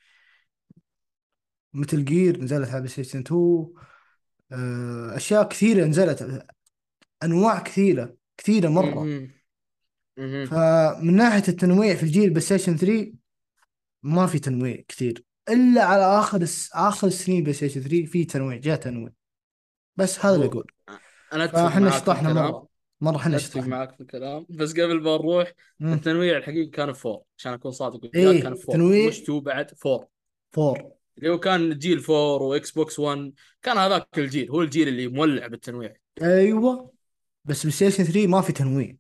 [1.75, 3.67] Metal Gear نزلت على PlayStation 2
[4.53, 6.47] آه، أشياء كثيرة نزلت
[7.23, 7.59] أنواع
[8.69, 9.03] مرة.
[9.03, 9.31] أمم.
[10.19, 10.47] أمم.
[10.47, 13.13] فمن ناحية التنويع في الجيل بلاي ستيشن 3
[14.03, 15.25] ما في تنويع كثير.
[15.49, 19.13] إلا على آخر الس- آخر سنين بلاي ستيشن 3 في تنويع جاء تنويع.
[19.97, 20.67] بس هذا اللي أقول.
[21.33, 22.69] أنا أتفق فإحنا شطحنا مرة.
[23.01, 23.67] مرة إحنا أتفق شطحنا.
[23.67, 24.47] معاك في الكلام.
[24.51, 25.53] بس قبل ما نروح.
[25.83, 28.11] التنويع الحقيقي كان فور عشان أكون صادق.
[28.15, 30.07] وياك كان فور تنويع مش تو بعد فور
[30.53, 30.91] فور
[31.23, 33.33] اللي هو كان جيل 4 وإكس بوكس 1
[33.63, 35.97] كان هذاك الجيل هو الجيل اللي مولع بالتنويع.
[36.23, 36.93] أيوه
[37.45, 38.97] بس PlayStation 3 ما في تنويع.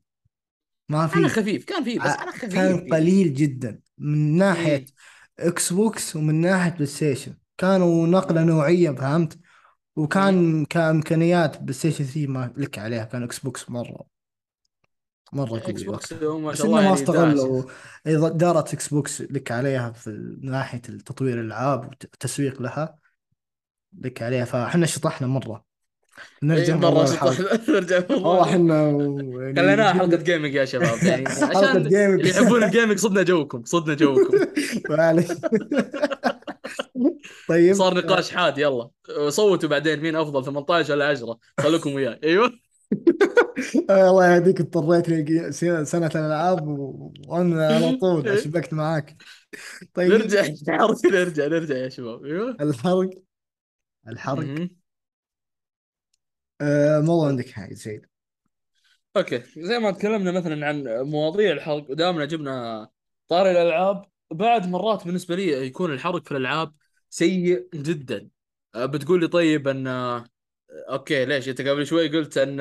[0.88, 2.90] ما أنا في خفيف كان فيه بس أنا خفيف كان يعني.
[2.90, 3.80] قليل جدا.
[3.98, 4.86] من ناحية امم
[5.38, 9.38] Xbox ومن ناحية PlayStation كانوا نقلة نوعية فهمت؟
[10.16, 13.70] امم وكان كإمكانيات PlayStation 3 ما لك عليها كان Xbox
[15.32, 17.62] مرة مرة Xbox ما بس شاء الله ما يعني استغلوا
[18.06, 20.10] إدارة Xbox لك عليها في
[20.42, 22.98] من ناحية تطوير الألعاب والتسويق لها
[24.00, 24.44] لك عليها.
[24.44, 25.64] فإحنا شطحنا مرة.
[26.42, 28.42] نرجع مرة لموضوع شطح الحلقة نرجع والله.
[28.42, 31.02] إحنا يعني خليناها حلقة جبنا جيمنج يا شباب.
[31.08, 34.38] يعني حلقة عشان اللي يحبون الجيمنج صدنا جوكم صدنا جوكم.
[34.90, 35.28] معلش
[37.48, 37.74] طيب.
[37.74, 38.90] صار نقاش حاد يلا.
[39.28, 42.20] صوتوا بعدين مين أفضل 18 ولا 10 خلوكم وياي.
[42.24, 42.52] أيوه.
[43.90, 45.52] الله يهديك اضطريت لي
[45.84, 46.68] سنة الألعاب
[47.28, 49.16] وأنا على طول شبكت معاك.
[49.94, 50.46] طيب نرجع
[51.04, 52.24] نرجع نرجع يا شباب.
[52.24, 52.56] أيوه.
[52.60, 53.10] الحرق
[54.08, 54.68] الحرق.
[56.60, 58.02] أه ما عندك حاجة زين.
[59.16, 59.42] Okay.
[59.56, 62.88] زي ما تكلمنا مثلا عن مواضيع الحرق ودامنا جبنا
[63.28, 66.74] طاري الألعاب بعد مرات بالنسبة لي يكون الحرق في الألعاب
[67.10, 68.28] سيء جدا.
[68.74, 69.86] أه، بتقول لي طيب إن
[70.88, 72.60] okay ليش؟ أنت قبل شوي قلت أن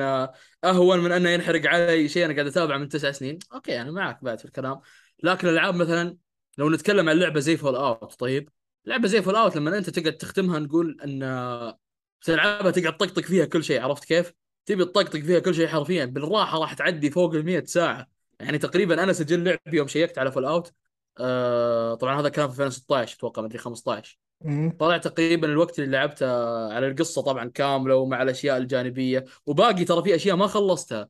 [0.64, 3.38] اهون من أنه ينحرق علي شيء أنا قاعد اتابعه من تسع سنين.
[3.54, 4.80] okay أنا معك بعد في الكلام.
[5.22, 6.16] لكن الألعاب مثلا
[6.58, 8.48] لو نتكلم عن لعبة زي Fallout طيب؟
[8.86, 11.20] لعبة زي Fallout لما أنت تقعد تختمها نقول أن
[12.22, 14.32] تلعبها تقعد تطقطق فيها كل شيء عرفت كيف؟
[14.66, 18.06] تبي تطقطق فيها كل شيء حرفيا بالراحة راح تعدي فوق ال 100 ساعة.
[18.40, 20.72] يعني تقريبا أنا سجل لعبي يوم شيكت على Fallout
[21.20, 24.18] آه طبعا هذا كان في 2016 أتوقع مدري 15
[24.78, 26.26] طلع تقريبا الوقت اللي لعبته
[26.72, 29.24] على القصة طبعا كاملة ومع الأشياء الجانبية.
[29.46, 31.08] وباقي ترى في أشياء ما خلصتها.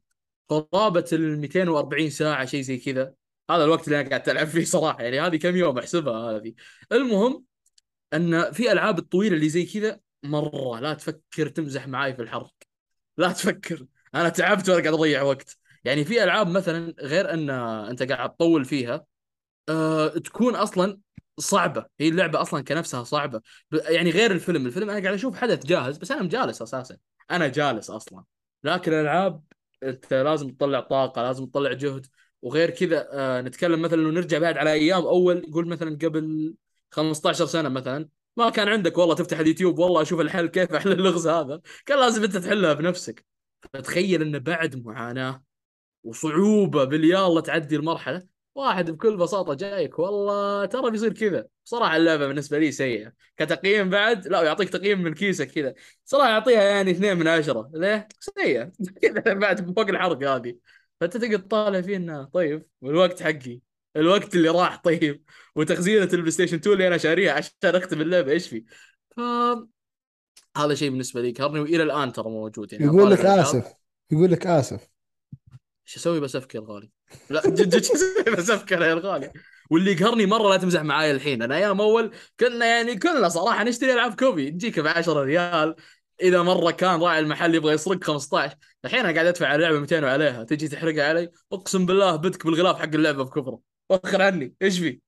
[0.49, 3.14] قرابه ال 240 ساعة شيء زي كذا.
[3.51, 5.03] هذا الوقت اللي أنا قاعد ألعب فيه صراحة.
[5.03, 6.55] يعني هذه كم يوم أحسبها هذه.
[6.92, 7.45] المهم
[8.14, 12.55] أن في ألعاب الطويلة اللي زي كذا مرة لا تفكر تمزح معاي في الحرق.
[13.16, 13.87] لا تفكر.
[14.14, 15.59] أنا تعبت وأنا قاعد أضيع وقت.
[15.85, 19.05] يعني في ألعاب مثلا غير أن أنت قاعد تطول فيها
[19.68, 20.99] أه تكون أصلا
[21.38, 21.87] صعبة.
[22.01, 23.40] هي اللعبة أصلا كنفسها صعبة.
[23.73, 24.66] يعني غير الفيلم.
[24.66, 26.97] الفيلم أنا قاعد أشوف حدث جاهز بس أنا مجالس أساسا.
[27.31, 28.25] أنا جالس أصلا.
[28.64, 29.42] لكن الألعاب
[29.83, 32.07] أنت لازم تطلع طاقة لازم تطلع جهد.
[32.42, 35.53] وغير كذا أه نتكلم مثلا ونرجع بعد على أيام أول.
[35.53, 36.55] قول مثلا قبل
[36.90, 38.09] 15 سنة مثلا.
[38.37, 41.61] ما كان عندك والله تفتح اليوتيوب والله أشوف الحل كيف أحل اللغز هذا.
[41.87, 43.25] كان لازم أنت تحلها بنفسك.
[43.73, 45.42] فتخيل انه بعد معاناة
[46.05, 51.47] وصعوبة باليلا تعدي المرحلة واحد بكل بساطة جايك والله ترى بيصير كذا.
[51.65, 53.12] صراحة اللعبة بالنسبة لي سيئة.
[53.37, 55.75] كتقييم بعد لا يعطيك تقييم من كيسك كذا.
[56.05, 57.71] صراحة يعطيها يعني اثنين من عشرة.
[57.75, 58.73] ليه؟ سيئة.
[59.03, 60.57] كذا بعد فوق الحرق هذه.
[61.01, 63.61] فأنت تقعد طالع فيه إنه طيب والوقت حقي.
[63.97, 65.25] الوقت اللي راح طيب.
[65.57, 68.65] وتخزينة ال PlayStation 2 اللي أنا شاريها عشان أختم اللعبة إيش في؟
[69.17, 69.21] ف
[70.57, 71.29] هذا شيء بالنسبة لي.
[71.29, 72.85] يقهرني وإلى الآن ترى موجود يعني.
[72.85, 73.73] يقول لك آسف.
[74.11, 74.92] يقول لك آسف.
[75.87, 76.90] إيش أسوي بسفك يا الغالي؟
[77.31, 79.33] لا جد جد أسوي بسفك يا الغالي؟
[79.71, 83.92] واللي يقهرني مرة لا تمزح معاي الحين أنا أيام أول كنا يعني كلنا صراحة نشتري
[83.92, 85.75] ألعاب كوبي تجيك ب 10 ريال
[86.23, 90.05] إذا مرة كان راعي المحل يبغى يسرق 15 الحين أنا قاعد أدفع على اللعبة 200
[90.05, 95.01] وعليها تجي تحرقها علي أقسم بالله بدك بالغلاف حق اللعبة بكفرة وخر عني إيش في؟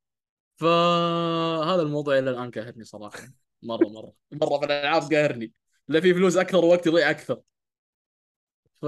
[0.57, 3.19] فهذا الموضوع إلى الآن قاهرني صراحة
[3.63, 5.53] مره مرة مرة في الألعاب قاهرني
[5.89, 7.41] لا في فلوس أكثر ووقت يضيع أكثر.
[8.81, 8.85] ف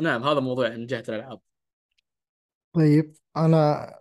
[0.00, 1.40] نعم هذا موضوع من جهة الألعاب.
[2.72, 3.94] طيب أنا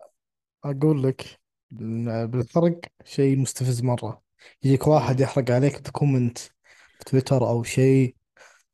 [0.63, 1.39] أقول لك
[1.71, 4.21] بالحرق شيء مستفز مرة.
[4.63, 5.19] يجيك واحد.
[5.19, 6.37] يحرق عليك بكومنت
[6.99, 8.15] بتويتر أو شيء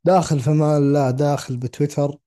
[0.04, 2.18] داخل في أمان الله داخل بتويتر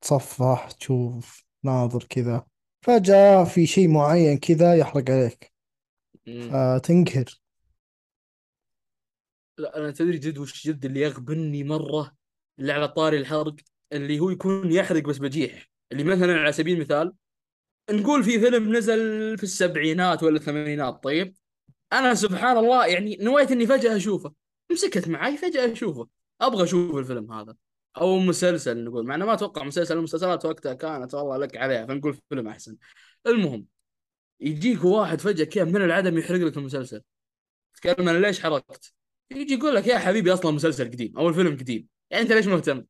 [0.00, 2.46] تصفح تشوف ناظر كذا
[2.82, 5.52] فجأة في شيء معين كذا يحرق عليك.
[6.26, 7.40] فتنقهر
[9.58, 12.16] لا أنا تدري جد وش جد اللي يغبني مرة؟
[12.58, 13.56] اللي على طاري الحرق.
[13.92, 15.70] اللي هو يكون يحرق بس بجيح.
[15.92, 17.12] اللي مثلا على سبيل المثال
[17.90, 18.98] نقول في فيلم نزل
[19.38, 21.34] في السبعينات ولا الثمانينات طيب؟
[21.92, 24.32] أنا سبحان الله يعني نويت إني فجأة أشوفه.
[24.72, 26.08] مسكت معي فجأة أشوفه.
[26.40, 27.56] أبغى أشوف الفيلم هذا.
[28.00, 29.06] أو مسلسل نقول.
[29.06, 32.76] مع إنه ما أتوقع مسلسل المسلسلات وقتها كانت والله لك عليها فنقول فيلم أحسن.
[33.26, 33.66] المهم
[34.40, 37.02] يجيك واحد فجأة كذا من العدم يحرق لك المسلسل.
[37.74, 38.92] تتكلم أنا ليش حرقت؟
[39.30, 41.88] يجي يقول لك يا حبيبي أصلا مسلسل قديم أو الفيلم قديم.
[42.10, 42.84] يعني أنت ليش مهتم؟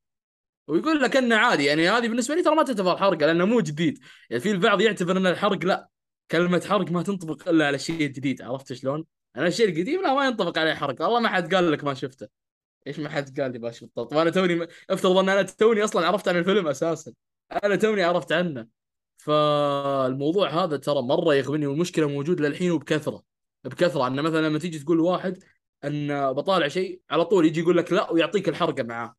[0.68, 3.98] ويقول لك إنه عادي يعني هذه بالنسبة لي ترى ما تعتبر حرق لأنه مو جديد.
[4.30, 5.88] يعني في البعض يعتبر إن الحرق لا
[6.30, 9.04] كلمة حرق ما تنطبق إلا على الشيء الجديد عرفت شلون؟
[9.36, 11.02] أنا الشيء القديم لا ما ينطبق عليه حرق.
[11.02, 12.28] والله ما حد قال لك ما شفته.
[12.86, 16.06] إيش ما حد قال لي ما شفته؟ طب أنا توني افترض أن أنا توني أصلا
[16.06, 17.12] عرفت عن الفيلم أساسا.
[17.64, 18.66] أنا توني عرفت عنه.
[19.18, 23.22] فالموضوع هذا ترى مرة يغبني والمشكلة موجود للحين وبكثرة.
[23.64, 25.42] بكثرة إن مثلا لما تيجي تقول واحد
[25.84, 29.14] إن بطالع شيء على طول يجي يقول لك لا ويعطيك الحرقه معاه.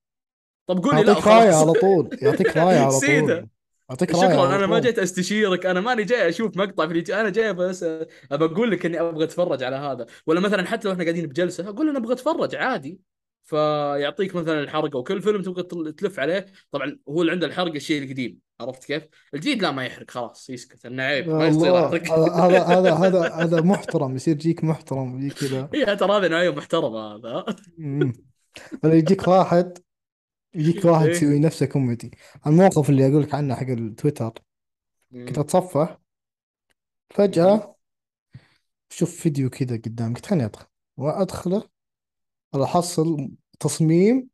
[0.68, 3.48] طب قول لي لا يعطيك وخلاص على طول يعطيك راية على طول.
[3.90, 7.30] يعطيك راية شكرا أنا ما جيت أستشيرك أنا ماني جاي أشوف مقطع في اليوتيوب أنا
[7.30, 7.84] جاي بس
[8.32, 10.06] أبى أقول لك إني أبغى أتفرج على هذا.
[10.28, 13.00] ولا مثلا حتى لو إحنا قاعدين بجلسة أقول أنا أبغى أتفرج عادي.
[13.44, 16.46] فيعطيك مثلا الحرقة وكل فيلم تبغى تل- تلف عليه.
[16.72, 19.04] طبعا هو اللي عنده الحرق الشيء القديم عرفت كيف؟
[19.34, 22.12] الجديد لا ما يحرق خلاص يسكت انه عيب ما يصير أحرق.
[22.12, 25.70] هذا هذا هذا هذا محترم يصير جيك محترم يجي كذا.
[25.76, 27.46] هي ترى هذا نوعيه محترمه هذا.
[28.86, 29.78] يجيك واحد
[30.58, 31.12] يجيك واحد إيه.
[31.12, 32.12] يسوي نفسه كوميدي
[32.48, 34.34] الموقف اللي أقول لك عنه حق التويتر.
[35.28, 35.40] كنت مم.
[35.40, 35.98] اتصفح مم.
[37.10, 37.76] فجأة
[38.90, 40.68] شوف فيديو كذا قدامي قلت خليني أدخل.
[40.98, 41.70] وأدخله.
[42.56, 44.30] أحصل تصميم.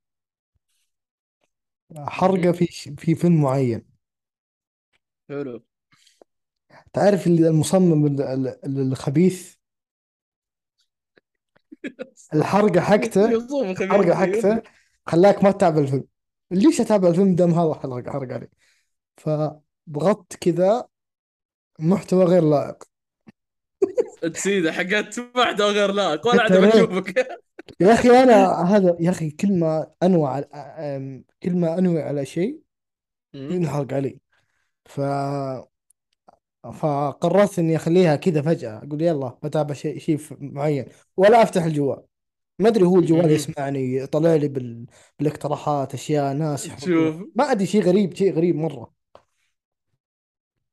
[2.07, 2.53] حرقة مم.
[2.53, 2.65] في
[2.97, 3.85] في فيلم معين.
[5.29, 5.59] حلو.
[6.93, 9.55] تعرف اللي المصمم ال- ال- الخبيث؟
[12.33, 13.31] الحرقة حقته.
[13.31, 14.45] يصوم الحرقة خبيث.
[14.45, 14.61] أيوه حقته.
[15.07, 16.12] خلاك ما تتابع الفيلم.
[16.53, 18.49] ليش أتابع الفيلم دام هذا حرق حرق علي
[19.17, 20.87] فضغطت كذا
[21.79, 22.83] محتوى غير لائق.
[24.33, 26.27] تسيده حقت محتوى غير لائق.
[26.27, 27.27] ولا عاد بشوفك
[27.79, 30.39] يا أخي أنا هذا يا أخي كل ما أنوع
[31.43, 32.59] كل ما انوي على شيء
[33.33, 34.19] ينحرق علي.
[34.85, 35.01] ف
[36.63, 38.77] فقررت إني أخليها كذا فجأة.
[38.77, 40.85] أقول يلا بتابع شيء شيء معين.
[41.17, 42.03] ولا أفتح الجوال.
[42.59, 43.31] ما أدري هو الجوال.
[43.31, 44.85] يسمعني يطلع لي بال...
[45.19, 47.15] بالاقتراحات أشياء ناس شوف.
[47.35, 48.55] ما أدري شيء غريب شيء غريب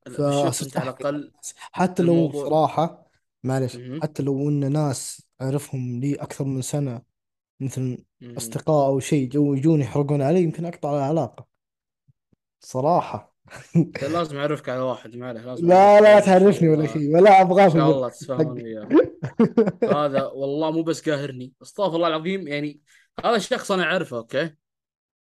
[0.07, 1.33] بس شوف فصرت انت على الأقل
[1.73, 2.45] حتى لو الموضوع.
[2.45, 3.11] صراحة
[3.45, 7.03] معلش حتى لو إن ناس أعرفهم لي أكثر من سنة
[7.61, 8.05] مثل.
[8.38, 11.47] أصدقاء أو شيء جو يجون يحرقون علي يمكن أقطع العلاقة.
[12.61, 13.30] صراحة.
[14.03, 17.71] لازم اعرفك على واحد ما عليه لازم لا لا تعرفني ولا شيء ولا أبغاه إن
[17.71, 18.89] شاء الله تتفاهمون وياه
[19.85, 21.53] هذا والله مو بس قاهرني.
[21.63, 22.81] استغفر الله العظيم يعني
[23.25, 24.55] هذا الشخص أنا أعرفه أوكي؟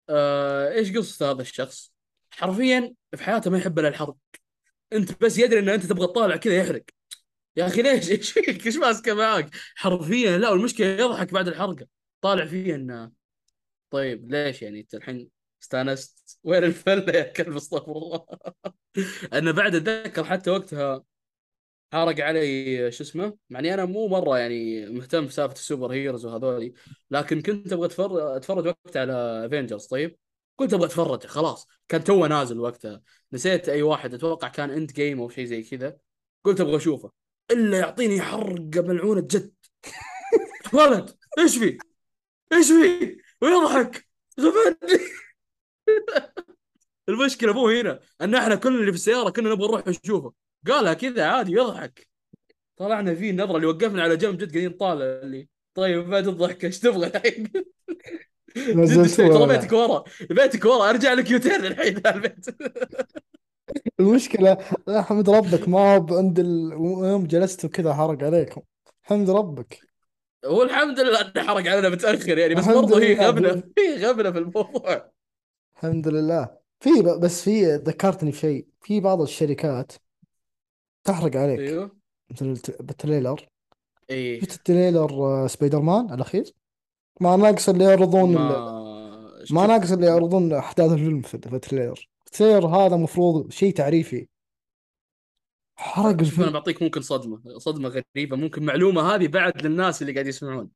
[0.08, 1.92] آه إيش قصته هذا الشخص؟
[2.30, 4.16] حرفيا في حياته ما يحب إلا الحرق.
[4.92, 6.82] أنت بس يدري إن أنت تبغى تطالع كذا يحرق.
[7.56, 11.86] يا أخي ليش؟ إيش فيك؟ إيش ماسكة معك حرفيا لا والمشكلة يضحك بعد الحرقة.
[12.20, 13.10] طالع فيه انه
[13.90, 16.38] طيب ليش يعني؟ أنت الحين استانست.
[16.44, 18.26] وين الفله يا كلب الله
[19.32, 21.04] أنا بعد اتذكر حتى وقتها
[21.92, 25.92] حرق علي شو اسمه؟ مع اني أنا مو مرة يعني مهتم في سالفة ال super
[25.92, 26.72] heroes وهذولي
[27.10, 30.16] لكن كنت أبغى اتفرج أتفرج وقتها على Avengers طيب؟
[30.56, 31.66] كنت أبغى أتفرج خلاص.
[31.88, 33.02] كان توه نازل وقتها.
[33.32, 35.96] نسيت أي واحد أتوقع كان Endgame أو شيء زي كذا.
[36.44, 37.12] قلت أبغى أشوفه.
[37.50, 39.54] إلا يعطيني حرقة ملعونة جد.
[40.74, 41.78] ولد إيش في؟
[42.52, 44.08] إيش في؟ ويضحك.
[44.40, 45.00] غفلني
[47.08, 50.32] المشكلة مو هنا إن إحنا كل اللي في السيارة كنا نبغى نروح نشوفه.
[50.66, 52.08] قالها كذا عادي يضحك.
[52.76, 56.78] طلعنا فيه النظرة اللي وقفنا على جنب جد قاعدين طالع اللي طيب بعد الضحك إيش
[56.78, 57.48] تبغى الحين؟
[59.16, 62.46] ترى بيتك ورا بيتك ورا أرجع لك U-turn الحين البيت.
[64.00, 66.72] المشكلة لا حمد ربك ما هو عند ال...
[67.04, 68.60] يوم جلستوا كذا حرق عليكم.
[69.02, 69.80] حمد ربك.
[70.44, 73.62] هو الحمد لله إنه حرق علينا متأخر يعني بس برضه هي غبنة.
[73.76, 75.10] في غبنة في الموضوع.
[75.78, 76.58] الحمد لله.
[76.80, 78.66] في ب- بس في ذكرتني في شيء.
[78.82, 79.92] في بعض الشركات
[81.04, 81.58] تحرق عليك.
[81.60, 81.96] أيوه.
[82.30, 83.48] مثل الت- بال trailer.
[84.10, 84.40] إيه.
[84.40, 86.52] شفت ال trailer آه، سبايدر مان الأخير؟
[87.20, 88.38] ما ناقص اللي يعرضون ال...
[88.38, 88.70] ما
[89.38, 92.08] ما شوف ناقص اللي يعرضون أحداث الفيلم في في ال trailer.
[92.26, 94.28] ال trailer هذا مفروض شيء تعريفي.
[95.76, 97.58] حرق شوف أنا الفيلم بعطيك ممكن صدمة.
[97.58, 98.36] صدمة غريبة.
[98.36, 100.70] ممكن معلومة هذه بعد للناس اللي قاعد يسمعون.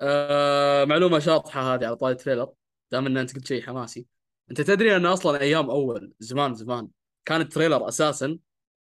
[0.00, 2.52] آه معلومة شاطحة هذه على طاري ال trailer.
[2.92, 4.06] دام إن أنت قلت شيء حماسي.
[4.50, 6.88] أنت تدري أن أصلا أيام أول زمان زمان
[7.24, 8.38] كان ال trailer أساسا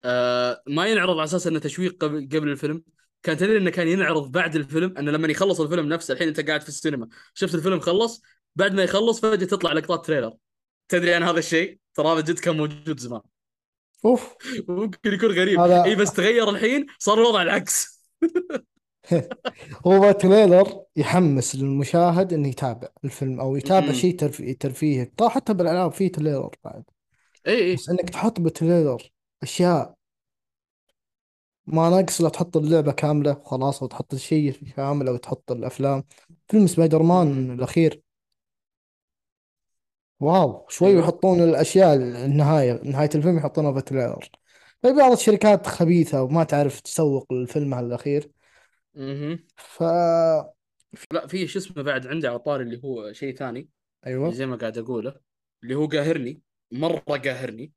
[0.04, 2.82] آه ما ينعرض على أساس إنه تشويق قبل قبل الفيلم.
[3.22, 6.60] كان تدري إنه كان ينعرض بعد الفيلم انه لما يخلص الفيلم نفسه الحين أنت قاعد
[6.60, 8.22] في السينما شفت الفيلم خلص
[8.56, 10.32] بعد ما يخلص فجأة تطلع لقطات trailer.
[10.88, 13.20] تدري عن هذا الشيء؟ ترى هذا جد كان موجود زمان.
[14.04, 14.34] أوف.
[14.68, 15.60] ممكن يكون غريب.
[15.60, 18.04] إي هذا بس تغير الحين صار الوضع العكس.
[19.86, 24.58] هو trailer يحمس المشاهد إنه يتابع الفيلم أو يتابع شيء ترفيه.
[24.58, 26.84] ترفيهي طيب حتى بالالعاب في trailer بعد.
[27.46, 27.74] إي إي.
[27.74, 29.10] بس إنك تحط بال trailer
[29.42, 29.94] أشياء
[31.66, 36.04] ما ناقص لا تحط اللعبة كاملة وخلاص أو تحط الشيء كامل أو تحط الأفلام.
[36.48, 38.02] فيلم سبايدر مان الأخير.
[40.20, 44.28] wow شوي أيوه يحطون الأشياء النهاية نهاية الفيلم يحطونها في ال trailer
[44.82, 48.30] في بعض الشركات خبيثة وما تعرف تسوق الفيلم الاخير
[48.98, 49.82] امم ف
[51.12, 53.68] لا في شو اسمه بعد عندي على طاري اللي هو شيء ثاني
[54.06, 54.30] أيوه.
[54.30, 55.14] زي ما قاعد أقوله
[55.62, 57.72] اللي هو قاهرني مرة قاهرني.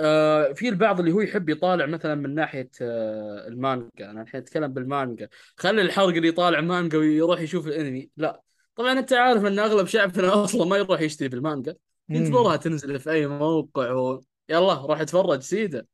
[0.00, 4.10] آه في البعض اللي هو يحب يطالع مثلا من ناحية آه المانجا.
[4.10, 5.28] أنا الحين أتكلم بالمانجا.
[5.56, 8.10] خلي الحرق اللي يطالع مانجا ويروح يشوف الأنمي.
[8.16, 8.42] لا.
[8.76, 11.76] طبعا أنت عارف إن أغلب شعبنا أصلا ما يروح يشتري بالمانجا
[12.08, 14.20] ينتظرها تنزل في أي موقع و...
[14.48, 15.88] يلا روح أتفرج سيدة.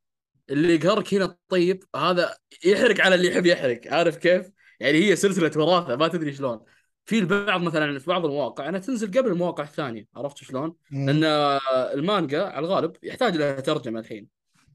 [0.51, 3.81] اللي يقهرك هنا طيب هذا يحرق على اللي يحب يحرق.
[3.87, 4.51] عارف كيف؟
[4.85, 6.61] يعني هي سلسلة وراثة ما تدري شلون.
[7.07, 11.25] في البعض مثلا في بعض المواقع انها تنزل قبل المواقع الثانية عرفت شلون؟ لأن
[11.95, 14.29] المانجا على الغالب يحتاج لها ترجمة الحين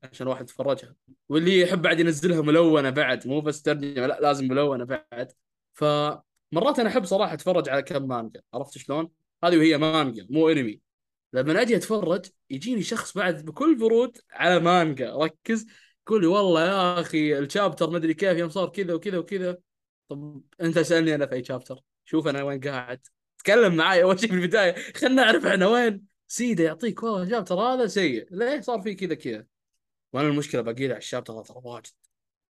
[0.03, 0.95] عشان الواحد يتفرجها.
[1.29, 5.31] واللي يحب بعد ينزلها ملونة بعد مو بس ترجمة لا لازم ملونة بعد.
[5.73, 9.09] فمرات أنا أحب صراحة أتفرج على كم مانجا عرفت شلون؟
[9.43, 10.79] هذه وهي مانجا مو أنمي.
[11.33, 15.67] لما أجي أتفرج يجيني شخص بعد بكل برود على مانجا ركز
[16.07, 19.57] يقول لي والله يا أخي الشابتر مدري كيف يوم صار كذا وكذا وكذا.
[20.09, 23.07] طب انت اسالني أنا في أي شابتر شوف أنا وين قاعد.
[23.37, 24.75] تكلم معي أول شيء في البداية.
[24.95, 26.05] خلينا نعرف إحنا وين.
[26.27, 28.27] سيده يعطيك والله الشابتر هذا سيء.
[28.31, 29.45] ليه صار فيه كذا كذا؟
[30.13, 31.91] وأنا المشكلة باقي لي على الشابتر ترى واجد.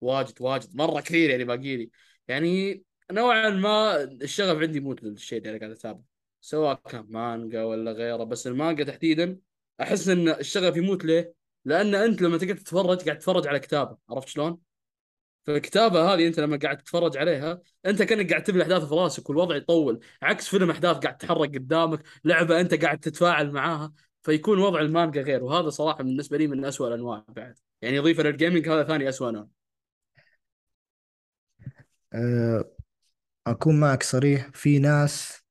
[0.01, 0.77] واجد واجد.
[0.77, 1.91] مرة كثير يعني باقي لي.
[2.29, 2.83] يعني
[3.13, 6.05] نوعا ما الشغف عندي يموت للشيء اللي أنا قاعد أتابعه.
[6.41, 8.25] سواء كان مانجا ولا غيره.
[8.25, 9.39] بس المانجا تحديدا
[9.81, 11.35] أحس إن الشغف يموت ليه؟
[11.65, 13.97] لأن أنت لما تقعد تتفرج قاعد تتفرج على كتابة.
[14.11, 14.59] عرفت شلون؟
[15.47, 19.57] فالكتابة هذه أنت لما قاعد تتفرج عليها أنت كأنك قاعد تبني أحداث في راسك والوضع
[19.57, 23.93] يطول عكس فيلم أحداث قاعد تتحرك قدامك لعبة أنت قاعد تتفاعل معاها
[24.23, 25.45] فيكون وضع المانجا غير.
[25.45, 27.59] وهذا صراحة بالنسبة لي من أسوأ الأنواع بعد.
[27.83, 29.49] يعني اضيف للجيمنج هذا ثاني أسوأ نوع.
[32.13, 32.71] أه
[33.47, 35.43] أكون معك صريح في ناس.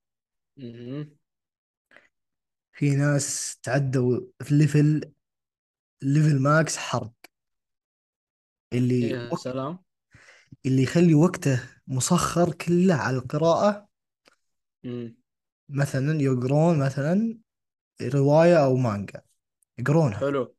[2.72, 5.12] في ناس تعدوا في level
[6.02, 7.12] level max حرق.
[8.72, 9.83] اللي يا سلام.
[10.66, 13.88] اللي يخلي وقته مسخر كله على القراءة.
[14.84, 15.16] مم.
[15.68, 17.38] مثلا يقرون مثلا
[18.02, 19.22] رواية أو مانجا
[19.78, 20.18] يقرونها.
[20.18, 20.56] حلو.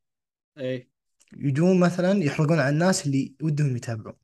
[0.57, 0.89] إي.
[1.37, 4.15] يجون مثلا يحرقون على الناس اللي ودهم يتابعون.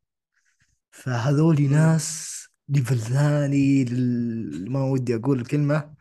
[0.91, 1.61] فهذول.
[1.61, 2.31] ناس
[2.69, 4.71] level ثاني لل...
[4.71, 5.93] ما ودي أقول الكلمة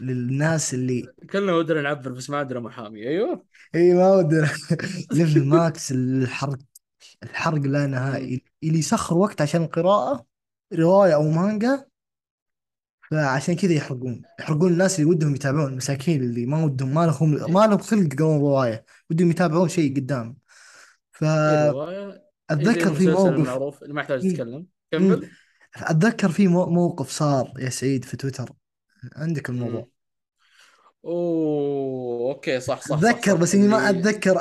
[0.00, 3.08] للناس اللي كلنا ودنا نعبر بس ما عندنا محامي.
[3.08, 3.46] أيوه.
[3.74, 4.40] إي ما ودي
[5.12, 6.58] level max الحرق
[7.30, 7.86] الحرق لا.
[7.86, 8.44] نهائي.
[8.62, 10.26] اللي يسخر وقت عشان القراءة
[10.74, 11.86] رواية أو مانجا
[13.10, 14.22] فعشان كذا يحرقون.
[14.40, 18.38] يحرقون الناس اللي ودهم يتابعون المساكين اللي ما ودهم ما لهم ما لهم خلق يقرون
[18.40, 20.36] رواية ودهم يتابعون شيء قدام.
[21.22, 21.28] زي
[22.48, 24.32] فأتذكر في موقف المعروف اللي ما يحتاج.
[24.32, 24.66] تتكلم.
[24.90, 25.30] كمل.
[25.76, 28.50] أتذكر في مو- موقف صار يا سعيد في تويتر.
[29.16, 29.50] عندك.
[29.50, 29.88] الموضوع؟
[31.04, 33.40] أوه okay صح صح صح أتذكر صح.
[33.40, 34.38] بس إني ما اللي أتذكر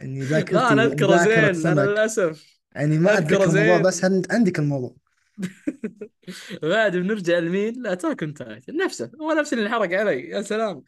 [0.00, 1.78] أحداثه إني لا ذاكرتي أنا أذكره زين أنا سمك.
[1.78, 3.82] للأسف يعني ما أذكره أتذكر الموضوع زين.
[3.82, 4.96] بس هل عندك الموضوع؟
[6.62, 10.28] بعد بنرجع لمين؟ لا Attack on Titan نفسه هو نفس اللي انحرق علي.
[10.28, 10.82] يا سلام.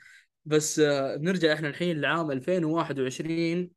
[0.44, 3.70] بس آه، بنرجع إحنا الحين لعام 2021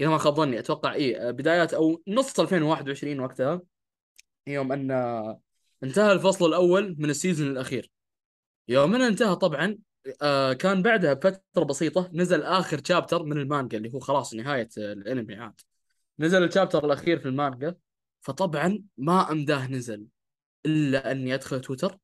[0.00, 3.62] إذا ما خاب ظني أتوقع إيه آه، بدايات أو نص 2021 وقتها
[4.46, 5.40] يوم أن آه،
[5.82, 7.90] انتهى الفصل الأول من ال season الأخير.
[8.68, 9.78] يوم انه انتهى طبعا
[10.22, 15.34] آه، كان بعدها بفترة بسيطة نزل آخر chapter من المانجا اللي هو خلاص نهاية الانمي
[15.34, 15.60] عاد.
[16.18, 17.76] نزل ال chapter الأخير في المانجا
[18.20, 20.06] فطبعا ما أمداه نزل
[20.66, 21.98] إلا أني أدخل تويتر.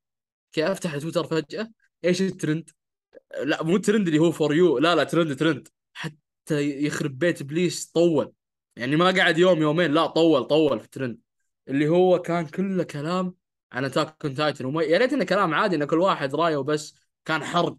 [0.53, 1.71] كي أفتح تويتر فجأة
[2.05, 2.71] إيش الترند؟
[3.43, 5.69] لا مو الترند اللي هو for you لا لا trend trend.
[5.93, 8.33] حتى يخرب بيت إبليس طول.
[8.77, 11.19] يعني ما قعد يوم يومين لا طول طول في الترند
[11.69, 13.35] اللي هو كان كله كلام
[13.73, 16.95] عن Attack Titan وما يا ريت انه كلام عادي إن كل واحد رايه وبس
[17.25, 17.77] كان حرق.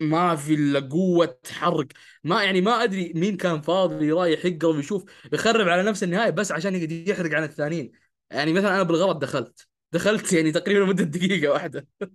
[0.00, 1.86] ما في إلا قوة حرق.
[2.24, 6.52] ما يعني ما أدري مين كان فاضي رايح يقرب يشوف يخرب على نفس النهاية بس
[6.52, 6.74] عشان
[7.08, 7.92] يحرق عن الثانيين.
[8.30, 9.68] يعني مثلا أنا بالغلط دخلت.
[9.92, 11.86] دخلت يعني تقريبا مدة دقيقة واحدة.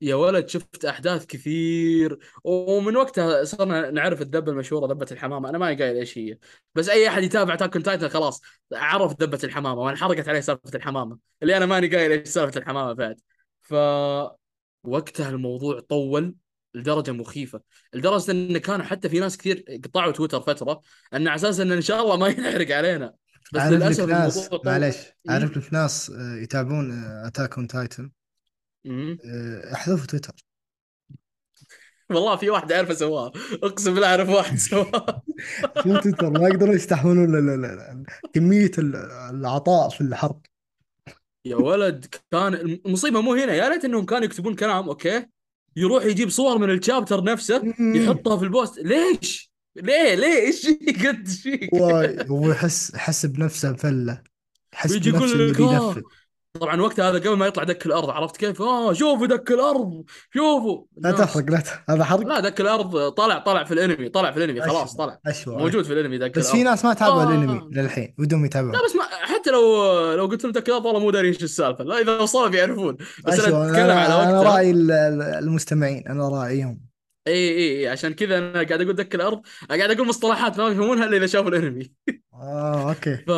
[0.00, 2.18] يا ولد شفت أحداث كثير.
[2.44, 5.48] ومن وقتها صرنا نعرف الذبه المشهورة ذبه الحمامة.
[5.48, 6.38] أنا ما قايل إيش هي.
[6.74, 8.42] بس أي أحد يتابع تاكن تايتن خلاص
[8.72, 11.18] عرف ذبه الحمامة وانحرقت عليه سالفة الحمامة.
[11.42, 13.20] اللي أنا ماني قايل إيش سالفة الحمامة بعد.
[13.62, 13.74] ف
[14.84, 16.34] وقتها الموضوع طول
[16.74, 17.60] لدرجة مخيفة.
[17.94, 20.80] لدرجة إن كانوا حتى في ناس كثير قطعوا تويتر فترة
[21.14, 23.14] إن على أساس إن إن شاء الله ما ينحرق علينا.
[23.52, 24.96] بس عارف لك للأسف ناس معلش
[25.28, 26.92] عارف لك ناس آه، يتابعون
[27.26, 28.10] Attack on Titan.
[29.74, 30.32] احذفوا تويتر.
[32.10, 35.22] والله في واحد أعرفه سواها أقسم بالله أعرف واحد سواها
[35.82, 37.34] في تويتر ما يقدرون يستحملون
[38.78, 38.96] ال-
[39.30, 40.40] العطاء في الحرق
[41.48, 45.26] يا ولد كان المصيبة مو هنا يا ريت إنهم كانوا يكتبون كلام okay
[45.76, 47.74] يروح يجيب صور من ال chapter نفسه.
[47.80, 53.26] يحطها في ال post ليش؟ ليه ليه إيش فيك انت إيش فيك؟ هو يحس يحس
[53.26, 53.76] بنفسه
[54.74, 56.04] يحس ويجي بنفسه يقول لك
[56.60, 60.04] طبعا وقتها هذا قبل ما يطلع دك الأرض عرفت كيف؟ آه شوفوا دك الأرض
[60.34, 60.84] شوفوا.
[60.96, 62.26] لا تحرق لا هذا حرق.
[62.26, 65.18] لا دك الأرض طلع طلع في الأنمي طلع في الأنمي خلاص طلع.
[65.26, 65.56] أشوى.
[65.56, 66.70] موجود في الأنمي دك بس في الأرض.
[66.70, 69.60] ناس ما تابعوا الأنمي آه للحين ودهم لا يتابعون بس ما حتى لو
[70.14, 71.84] لو قلت لهم دك الأرض والله مو دارين إيش السالفة.
[71.84, 72.96] لا إذا وصلوا بيعرفون
[73.26, 74.42] بس أنا أتكلم على أنا أنا وقتها.
[74.52, 76.80] راعي ال- ال- المستمعين أنا راعيهم
[77.26, 79.40] إي إي إي عشان كذا أنا قاعد أقول دك الأرض
[79.70, 81.92] قاعد أقول مصطلحات ما يفهمونها إلا إذا شافوا الأنمي.
[82.34, 83.16] آه okay.
[83.28, 83.30] ف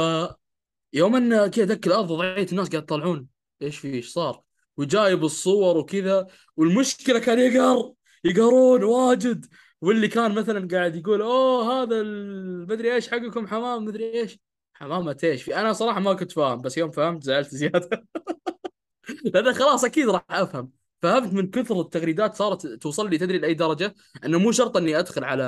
[0.92, 3.26] يوم أن كذا دك الأرض وضعيه الناس قاعد يطلعون
[3.62, 4.42] إيش في؟ إيش صار؟
[4.76, 6.26] وجايب الصور وكذا
[6.56, 7.92] والمشكلة كان يقهر
[8.24, 9.46] يقهرون واجد.
[9.80, 14.38] واللي كان مثلا قاعد يقول أوه هذا المدري إيش حقكم حمام مدري إيش.
[14.74, 18.04] حمامة إيش في أنا صراحة ما كنت فاهم بس يوم فهمت زعلت زيادة.
[19.34, 20.70] لأن خلاص أكيد راح أفهم.
[21.02, 25.24] فهمت من كثر التغريدات صارت توصل لي تدري لأي درجة؟ إنه مو شرط إني أدخل
[25.24, 25.44] على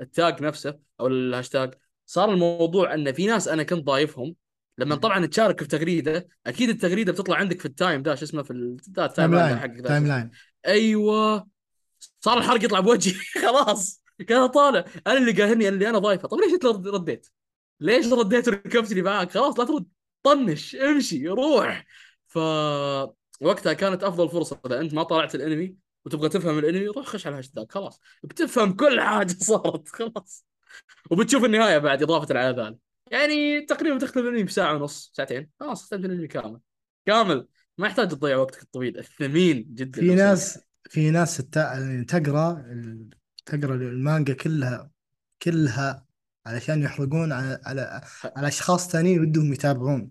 [0.00, 1.74] ال tag نفسه أو الهاشتاج.
[2.06, 4.34] صار الموضوع إن في ناس أنا كنت ضايفهم
[4.80, 8.42] لما طبعا تشارك في تغريدة أكيد التغريدة بتطلع عندك في ال time ده شو اسمه
[8.42, 10.30] في ال time timeline شو timeline
[10.66, 11.46] أيوه.
[12.20, 13.14] صار الحرق يطلع بوجهي.
[13.46, 14.02] خلاص.
[14.28, 14.84] كان طالع.
[15.06, 16.28] أنا اللي قاهرني أنا اللي أنا ضايفه.
[16.28, 17.26] طيب ليش أنت رديت؟
[17.80, 19.86] ليش رديت وركبت لي معاك؟ خلاص لا ترد.
[20.22, 21.86] طنش امشي روح.
[22.26, 22.38] ف
[23.40, 27.32] وقتها كانت أفضل فرصة إذا أنت ما طالعت الأنمي وتبغى تفهم الأنمي روح خش على
[27.32, 27.66] الهاشتاج.
[27.70, 28.00] خلاص.
[28.22, 29.88] بتفهم كل حاجة صارت.
[29.88, 30.46] خلاص.
[31.10, 35.50] وبتشوف النهاية بعد إضافة على ذلك يعني تقريبا تختم الأنمي بساعة ونص ساعتين.
[35.60, 36.60] خلاص ختمت الأنمي كامل.
[37.06, 37.46] كامل.
[37.78, 38.98] ما يحتاج تضيع وقتك الطويل.
[38.98, 40.58] الثمين جدا في ناس
[40.90, 43.10] في ناس تت- تقرأ ال-
[43.46, 44.90] تقرأ المانجا كلها
[45.42, 46.06] كلها
[46.46, 48.00] علشان يحرقون على على.
[48.36, 50.10] على أشخاص ثانيين ودهم يتابعون.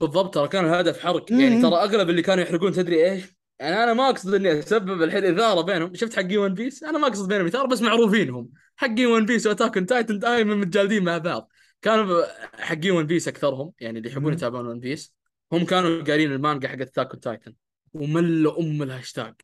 [0.00, 1.32] بالضبط ترى كان الهدف حرق.
[1.32, 1.62] يعني.
[1.62, 5.60] ترى أغلب اللي كانوا يحرقون تدري إيش؟ يعني أنا ما أقصد إني أسبب الحين إثارة
[5.60, 5.94] بينهم.
[5.94, 9.46] شفت حقين One Piece أنا ما أقصد بينهم إثارة بس معروفين هم حقين One Piece
[9.46, 11.50] و Attack on Titan دائما متجالدين مع بعض.
[11.82, 12.22] كانوا
[12.62, 14.32] حقين One Piece أكثرهم يعني اللي يحبون.
[14.32, 15.14] يتابعون One Piece
[15.52, 17.54] هم كانوا قارين المانجا حق Attack on Titan
[17.92, 19.34] وملوا أم الهاشتاج.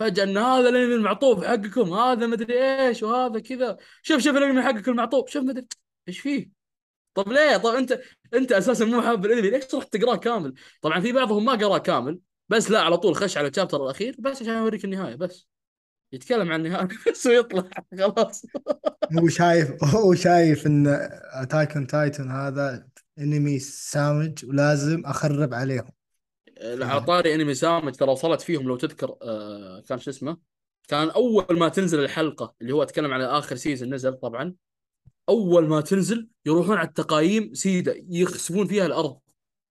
[0.00, 3.76] فجأة إن هذا الأنمي المعطوب حقكم هذا مدري إيش وهذا كذا.
[4.02, 5.66] شوف شوف الأنمي حقك المعطوب شوف مدري
[6.08, 6.50] إيش فيه.
[7.14, 8.00] طب ليه؟ طب أنت
[8.34, 12.20] أنت أساسا مو حاب الأنمي ليش تروح تقراه كامل؟ طبعا في بعضهم ما قراه كامل
[12.48, 15.48] بس لا على طول خش على ال chapter الأخير بس عشان يوريك النهاية بس.
[16.12, 17.70] يتكلم عن النهايه بس ويطلع.
[17.98, 18.46] خلاص.
[19.18, 20.86] هو شايف هو شايف إن
[21.32, 22.86] Attack on Titan هذا
[23.18, 25.90] انمي سامج ولازم أخرب عليهم.
[26.62, 30.36] على طاري انمي سامج ترى وصلت فيهم لو تذكر آه كان شو اسمه؟
[30.88, 34.54] كان أول ما تنزل الحلقة اللي هو أتكلم عن آخر season نزل طبعا.
[35.28, 39.18] أول ما تنزل يروحون على التقييم سيده يخسفون فيها الأرض.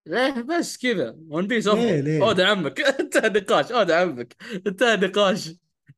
[0.06, 1.16] ليه؟ بس كذا.
[1.28, 4.36] One Piece اودا عمك انتهى النقاش اودا عمك
[4.68, 5.50] انتهى النقاش.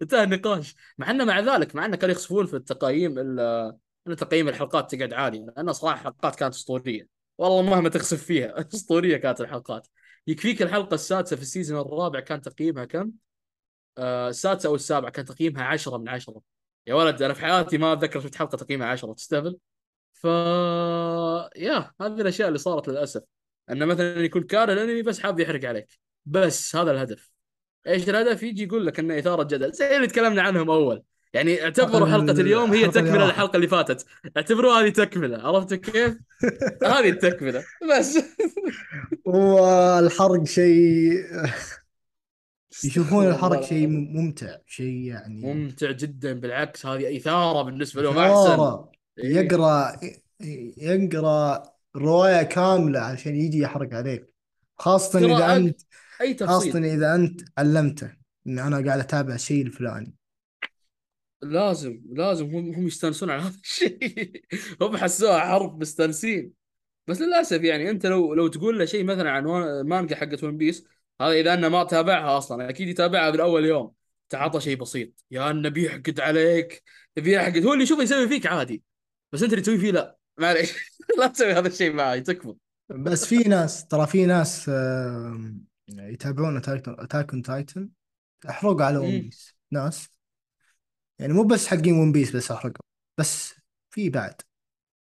[0.01, 0.75] انتهى النقاش.
[0.97, 3.39] مع إنه مع ذلك مع إنه كانوا يخسفون في التقييم ال-
[4.07, 7.07] ان تقييم الحلقات تقعد عاليه لأن صراحة الحلقات كانت أسطورية.
[7.37, 9.87] والله مهما تخسف فيها أسطورية كانت الحلقات.
[10.27, 13.11] يكفيك الحلقة السادسة في السيزون الرابع كان تقييمها كم؟
[13.97, 16.41] آه السادسة أو السابعة كان تقييمها 10 من 10
[16.87, 19.57] يا ولد أنا في حياتي ما أتذكر شفت حلقة تقييمها 10 تستهبل؟
[20.13, 20.27] ف
[21.55, 23.23] يا هذه الأشياء اللي صارت للأسف.
[23.69, 25.99] إنه مثلا يكون كاره الانمي بس حاب يحرق عليك.
[26.25, 27.30] بس هذا الهدف.
[27.87, 29.73] إيش الهدف يجي يقول لك إنه إثارة جدل.
[29.73, 31.03] زي اللي تكلمنا عنهم أول.
[31.33, 33.27] يعني اعتبروا حلقة حلقة اليوم هي تكملة راحت.
[33.27, 34.05] للحلقة اللي فاتت.
[34.37, 35.37] اعتبروها هذه تكملة.
[35.47, 36.17] عرفتوا كيف؟
[36.83, 37.63] هذه التكملة.
[37.99, 38.19] بس.
[39.25, 41.13] والحرق شيء
[42.85, 43.87] يشوفون الحرق شيء.
[43.87, 44.57] ممتع.
[44.67, 46.33] شيء يعني ممتع جدا.
[46.33, 48.17] بالعكس هذه إثارة بالنسبة لهم.
[48.17, 48.85] أحسن.
[49.19, 49.35] إيه.
[49.35, 49.91] يقرا
[50.77, 51.63] يقرأ
[51.95, 54.33] رواية كاملة عشان يجي يحرق عليك.
[54.77, 55.81] خاصة إذا انت
[56.21, 58.17] أي خاصه تفصيل إذا أنت علمته
[58.47, 60.15] إن أنا قاعد أتابع الشيء الفلاني.
[61.41, 64.43] لازم لازم هم هم يستانسون على هذا الشيء.
[64.81, 66.53] هم حسوها حرب مستانسين.
[67.07, 69.45] بس للأسف يعني أنت لو لو تقول له شيء مثلا عن
[69.87, 70.87] مانجا حقت One Piece
[71.21, 73.93] هذا إذا انه ما تابعها أصلا أكيد يتابعها بالاول يوم.
[74.29, 75.25] تعاطى شيء بسيط.
[75.31, 76.83] يا أنه بيحقد عليك
[77.15, 78.83] بيحقد هو اللي يشوفه يسوي فيك عادي.
[79.31, 80.17] بس أنت اللي تسوي فيه لا.
[80.37, 80.73] معليش
[81.19, 82.53] لا تسوي هذا الشيء معي تكفى.
[82.89, 85.65] بس في ناس ترى في ناس آم،
[85.99, 87.89] يتابعون Attack on Titan
[88.49, 89.21] أحرقوا على One.
[89.21, 90.09] Piece ناس.
[91.19, 92.85] يعني مو بس حقين One Piece بس احرقوا
[93.17, 93.53] بس
[93.89, 94.41] في بعد.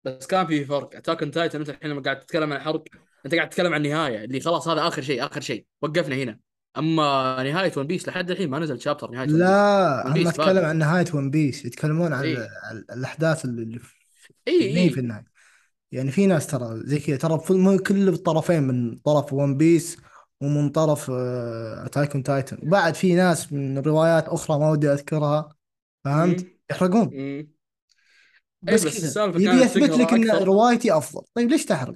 [0.04, 0.96] بس كان في فرق.
[0.96, 2.84] Attack on Titan انت الحين لما قاعد تتكلم عن حرق
[3.26, 5.66] أنت قاعد تتكلم عن النهاية اللي خلاص هذا آخر شيء آخر شيء.
[5.82, 6.40] وقفنا هنا.
[6.78, 11.06] أما نهاية One Piece لحد الحين ما نزل chapter نهاية لا هم اتكلم عن نهاية
[11.14, 12.50] One Piece يتكلمون عن ال-
[12.92, 13.94] الأحداث اللي في
[14.48, 15.26] اللي هي في اي النهاية.
[15.92, 19.98] يعني في ناس ترى زي كذا ترى مو كل الطرفين من طرف One Piece
[20.42, 21.12] ومن طرف
[21.86, 25.50] Attack on Titan وبعد في ناس من روايات أخرى ما ودي أذكرها
[26.06, 26.58] فهمت؟ مم.
[26.72, 27.10] يحرقون.
[27.14, 27.50] مم.
[28.70, 31.22] اي بس بس السالفة يبي يثبت لك إن روايتي أفضل.
[31.34, 31.96] طيب ليش تحرق؟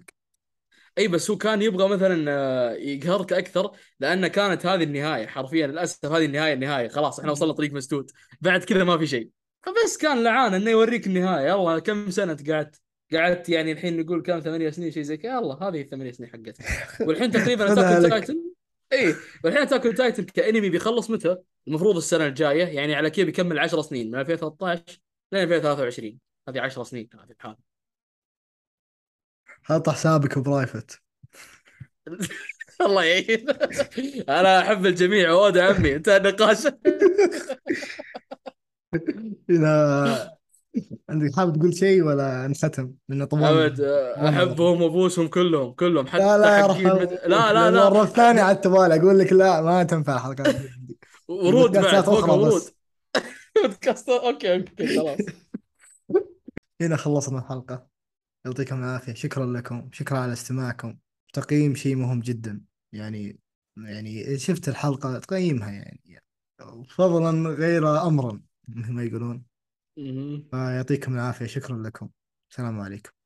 [0.97, 6.05] اي بس هو كان يبغى مثلا آه، يقهرك أكثر لأن كانت هذه النهاية حرفيا للأسف
[6.05, 6.87] هذه النهاية النهاية.
[6.87, 8.11] خلاص إحنا وصلنا طريق مسدود.
[8.41, 9.29] بعد كذا ما في شيء.
[9.61, 11.47] فبس كان لعان إنه يوريك النهاية.
[11.47, 12.82] يلا كم سنة انت قعدت؟
[13.15, 15.31] قعدت يعني الحين نقول كم ثمانية سنين شيء زي كذا.
[15.31, 16.65] يلا هذه الثمانية سنين حقتك.
[17.07, 18.53] والحين تقريبا Attack Titan
[18.93, 21.37] اي والحين Attack on Titan كأنمي بيخلص متى؟
[21.67, 22.65] المفروض السنة الجاية.
[22.65, 24.99] يعني على كذا بيكمل 10 سنين من 2013
[25.31, 27.09] ل 2023 هذه 10 سنين.
[27.13, 27.55] هذه الحال
[29.63, 31.01] حط حسابك private
[32.81, 33.49] الله يعين.
[34.29, 35.31] أنا أحب الجميع.
[35.31, 35.95] وود عمي.
[35.95, 36.67] انتهى النقاش.
[39.49, 40.37] اذا
[41.09, 46.17] عندك حابب تقول شيء ولا نختم لأن طولنا أبد طولنا أحبهم وأبوسهم كلهم كلهم حتى
[46.17, 47.19] لا لا مد...
[47.25, 48.03] لا لا لا.
[48.03, 50.97] الثانية عاد تبالي أقول لك لا ما تنفع الحلقات دي
[51.27, 52.61] ورود بعد فوق ورود
[53.63, 55.19] بودكاست okay okay خلاص.
[56.81, 57.87] هنا خلصنا الحلقة.
[58.45, 59.13] يعطيكم العافية.
[59.13, 59.89] شكرا لكم.
[59.91, 60.97] شكرا على استماعكم.
[61.33, 62.61] تقييم شيء مهم جدا.
[62.93, 63.39] يعني
[63.77, 66.23] يعني شفت الحلقة تقيمها يعني.
[66.89, 69.43] فضلا غير أمرا مثل ما يقولون.
[70.51, 71.45] فيعطيكم العافية.
[71.45, 72.09] شكرا لكم.
[72.51, 73.22] السلام عليكم.